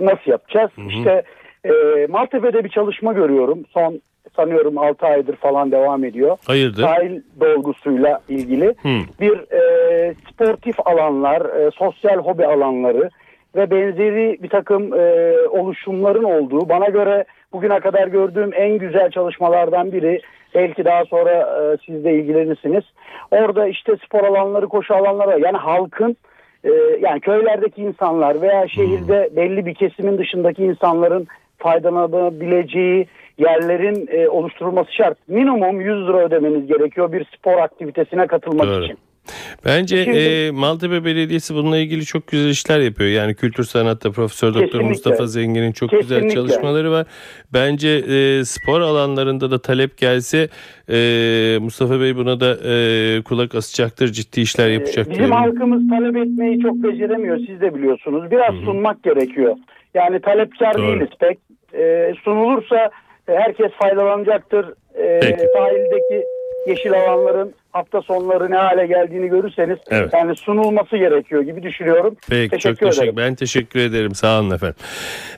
nasıl 0.00 0.30
yapacağız? 0.30 0.70
İşte 0.88 1.22
e, 1.64 1.70
Maltepe'de 2.08 2.64
bir 2.64 2.68
çalışma 2.68 3.12
görüyorum. 3.12 3.64
Son 3.70 4.00
sanıyorum 4.36 4.78
6 4.78 5.06
aydır 5.06 5.36
falan 5.36 5.72
devam 5.72 6.04
ediyor. 6.04 6.36
Hayırdır? 6.46 6.82
Sahil 6.82 7.20
dolgusuyla 7.40 8.20
ilgili 8.28 8.66
Hı. 8.66 8.88
bir 9.20 9.52
e, 9.52 10.14
sportif 10.32 10.86
alanlar, 10.86 11.40
e, 11.40 11.70
sosyal 11.70 12.16
hobi 12.18 12.46
alanları 12.46 13.10
ve 13.56 13.70
benzeri 13.70 14.38
bir 14.42 14.48
takım 14.48 14.94
e, 14.94 15.34
oluşumların 15.48 16.24
olduğu 16.24 16.68
bana 16.68 16.86
göre 16.88 17.24
bugüne 17.52 17.80
kadar 17.80 18.08
gördüğüm 18.08 18.50
en 18.54 18.78
güzel 18.78 19.10
çalışmalardan 19.10 19.92
biri. 19.92 20.20
Belki 20.54 20.84
daha 20.84 21.04
sonra 21.04 21.30
e, 21.32 21.76
siz 21.86 22.04
de 22.04 22.12
ilgilenirsiniz. 22.14 22.84
Orada 23.30 23.66
işte 23.66 23.96
spor 24.06 24.24
alanları, 24.24 24.68
koşu 24.68 24.94
alanları. 24.94 25.40
Yani 25.40 25.56
halkın 25.56 26.16
e, 26.64 26.70
yani 27.00 27.20
köylerdeki 27.20 27.82
insanlar 27.82 28.42
veya 28.42 28.68
şehirde 28.68 29.30
belli 29.36 29.66
bir 29.66 29.74
kesimin 29.74 30.18
dışındaki 30.18 30.62
insanların 30.62 31.26
faydalanabileceği 31.58 33.06
yerlerin 33.38 34.08
e, 34.10 34.28
oluşturulması 34.28 34.92
şart. 34.94 35.28
Minimum 35.28 35.80
100 35.80 36.08
lira 36.08 36.18
ödemeniz 36.18 36.66
gerekiyor 36.66 37.12
bir 37.12 37.26
spor 37.36 37.58
aktivitesine 37.58 38.26
katılmak 38.26 38.66
Doğru. 38.66 38.84
için. 38.84 38.98
Bence 39.64 40.04
Şimdi- 40.04 40.18
e, 40.18 40.50
Maltepe 40.50 41.04
Belediyesi 41.04 41.54
bununla 41.54 41.78
ilgili 41.78 42.04
çok 42.04 42.26
güzel 42.26 42.48
işler 42.50 42.80
yapıyor. 42.80 43.10
Yani 43.10 43.34
kültür 43.34 43.64
sanatta 43.64 44.10
Profesör 44.10 44.54
Doktor. 44.54 44.80
Mustafa 44.80 45.26
Zengin'in 45.26 45.72
çok 45.72 45.90
güzel 45.90 46.20
Kesinlikle. 46.22 46.34
çalışmaları 46.34 46.90
var. 46.90 47.06
Bence 47.52 47.88
e, 47.88 48.44
spor 48.44 48.80
alanlarında 48.80 49.50
da 49.50 49.58
talep 49.62 49.98
gelse 49.98 50.48
e, 50.90 51.58
Mustafa 51.60 52.00
Bey 52.00 52.16
buna 52.16 52.40
da 52.40 52.56
e, 52.64 53.22
kulak 53.22 53.54
asacaktır, 53.54 54.08
ciddi 54.12 54.40
işler 54.40 54.68
yapacaktır. 54.70 55.12
Bizim 55.12 55.30
halkımız 55.30 55.88
talep 55.88 56.16
etmeyi 56.16 56.60
çok 56.60 56.74
beceremiyor 56.74 57.38
siz 57.38 57.60
de 57.60 57.74
biliyorsunuz. 57.74 58.30
Biraz 58.30 58.54
sunmak 58.54 59.02
gerekiyor. 59.02 59.56
Yani 59.94 60.20
talepkar 60.20 60.74
Doğru. 60.74 60.82
değiliz 60.86 61.08
pek. 61.20 61.38
E, 61.74 62.12
sunulursa 62.24 62.90
e, 63.28 63.32
herkes 63.32 63.70
faydalanacaktır. 63.80 64.66
E, 64.94 65.20
sahildeki 65.56 66.24
yeşil 66.66 66.92
alanların 66.92 67.54
hafta 67.72 68.02
sonları 68.02 68.50
ne 68.50 68.56
hale 68.56 68.86
geldiğini 68.86 69.28
görürseniz 69.28 69.78
Evet. 69.90 70.10
yani 70.14 70.36
sunulması 70.36 70.96
gerekiyor 70.96 71.42
gibi 71.42 71.62
düşünüyorum. 71.62 72.16
Peki 72.28 72.50
teşekkür 72.50 72.76
çok 72.76 72.78
teşekkür 72.78 73.02
ederim. 73.02 73.16
Ben 73.16 73.34
teşekkür 73.34 73.80
ederim. 73.80 74.14
Sağ 74.14 74.40
olun 74.40 74.50
efendim. 74.50 74.76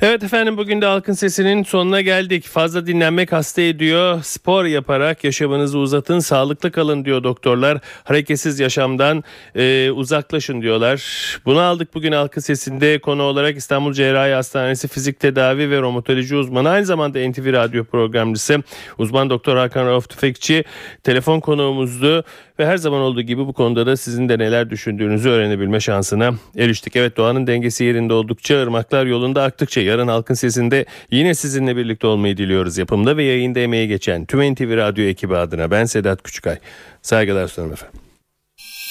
Evet 0.01 0.23
efendim 0.23 0.57
bugün 0.57 0.81
de 0.81 0.87
Halkın 0.87 1.13
Sesi'nin 1.13 1.63
sonuna 1.63 2.01
geldik. 2.01 2.45
Fazla 2.47 2.87
dinlenmek 2.87 3.33
hasta 3.33 3.63
ediyor. 3.63 4.23
Spor 4.23 4.65
yaparak 4.65 5.25
yaşamınızı 5.25 5.79
uzatın. 5.79 6.19
Sağlıklı 6.19 6.73
kalın 6.73 7.05
diyor 7.05 7.25
doktorlar. 7.25 7.79
Hareketsiz 8.05 8.61
yaşamdan 8.61 9.25
e, 9.57 9.91
uzaklaşın 9.91 10.63
diyorlar. 10.63 11.05
Bunu 11.45 11.61
aldık 11.61 11.95
bugün 11.95 12.13
Halkın 12.13 12.41
Sesi'nde 12.41 12.99
konu 12.99 13.23
olarak 13.23 13.57
İstanbul 13.57 13.93
Cerrahi 13.93 14.33
Hastanesi 14.33 14.89
Fizik 14.89 15.21
Tedavi 15.21 15.71
ve 15.71 15.81
Romatoloji 15.81 16.37
uzmanı. 16.37 16.69
Aynı 16.71 16.87
zamanda 16.87 17.29
NTV 17.29 17.53
Radyo 17.53 17.85
programcısı 17.85 18.63
uzman 18.99 19.31
doktor 19.31 19.57
Hakan 19.57 19.87
Rauf 19.87 20.09
Tüfekçi 20.09 20.65
telefon 21.03 21.41
konuğumuzdu. 21.41 22.24
Ve 22.59 22.67
her 22.67 22.77
zaman 22.77 23.01
olduğu 23.01 23.23
gibi 23.23 23.47
bu 23.47 23.53
konuda 23.53 23.87
da 23.87 23.97
sizin 23.97 24.29
de 24.29 24.39
neler 24.39 24.71
düşündüğünüzü 24.71 25.29
öğrenebilme 25.29 25.81
şansına 25.81 26.35
eriştik. 26.57 26.97
Evet 26.97 27.17
doğanın 27.17 27.47
dengesi 27.47 27.85
yerinde 27.85 28.13
oldukça, 28.13 28.63
ırmaklar 28.63 29.07
yolunda 29.07 29.43
aktıkça 29.43 29.81
yarın 29.81 30.09
halkın 30.09 30.35
sesinde 30.35 30.85
yine 31.11 31.35
sizinle 31.35 31.77
birlikte 31.77 32.07
olmayı 32.07 32.37
diliyoruz. 32.37 32.79
Yapımda 32.79 33.17
ve 33.17 33.25
yayında 33.25 33.61
emeği 33.61 33.89
geçen 33.89 34.25
tüm 34.25 34.53
NTV 34.53 34.77
Radyo 34.77 35.05
ekibi 35.05 35.37
adına 35.37 35.71
ben 35.71 35.85
Sedat 35.85 36.23
Küçükay. 36.23 36.59
Saygılar 37.03 37.49
sunarım 37.49 37.73
efendim. 37.73 38.01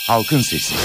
Halkın 0.07 0.39
Sesi. 0.39 0.75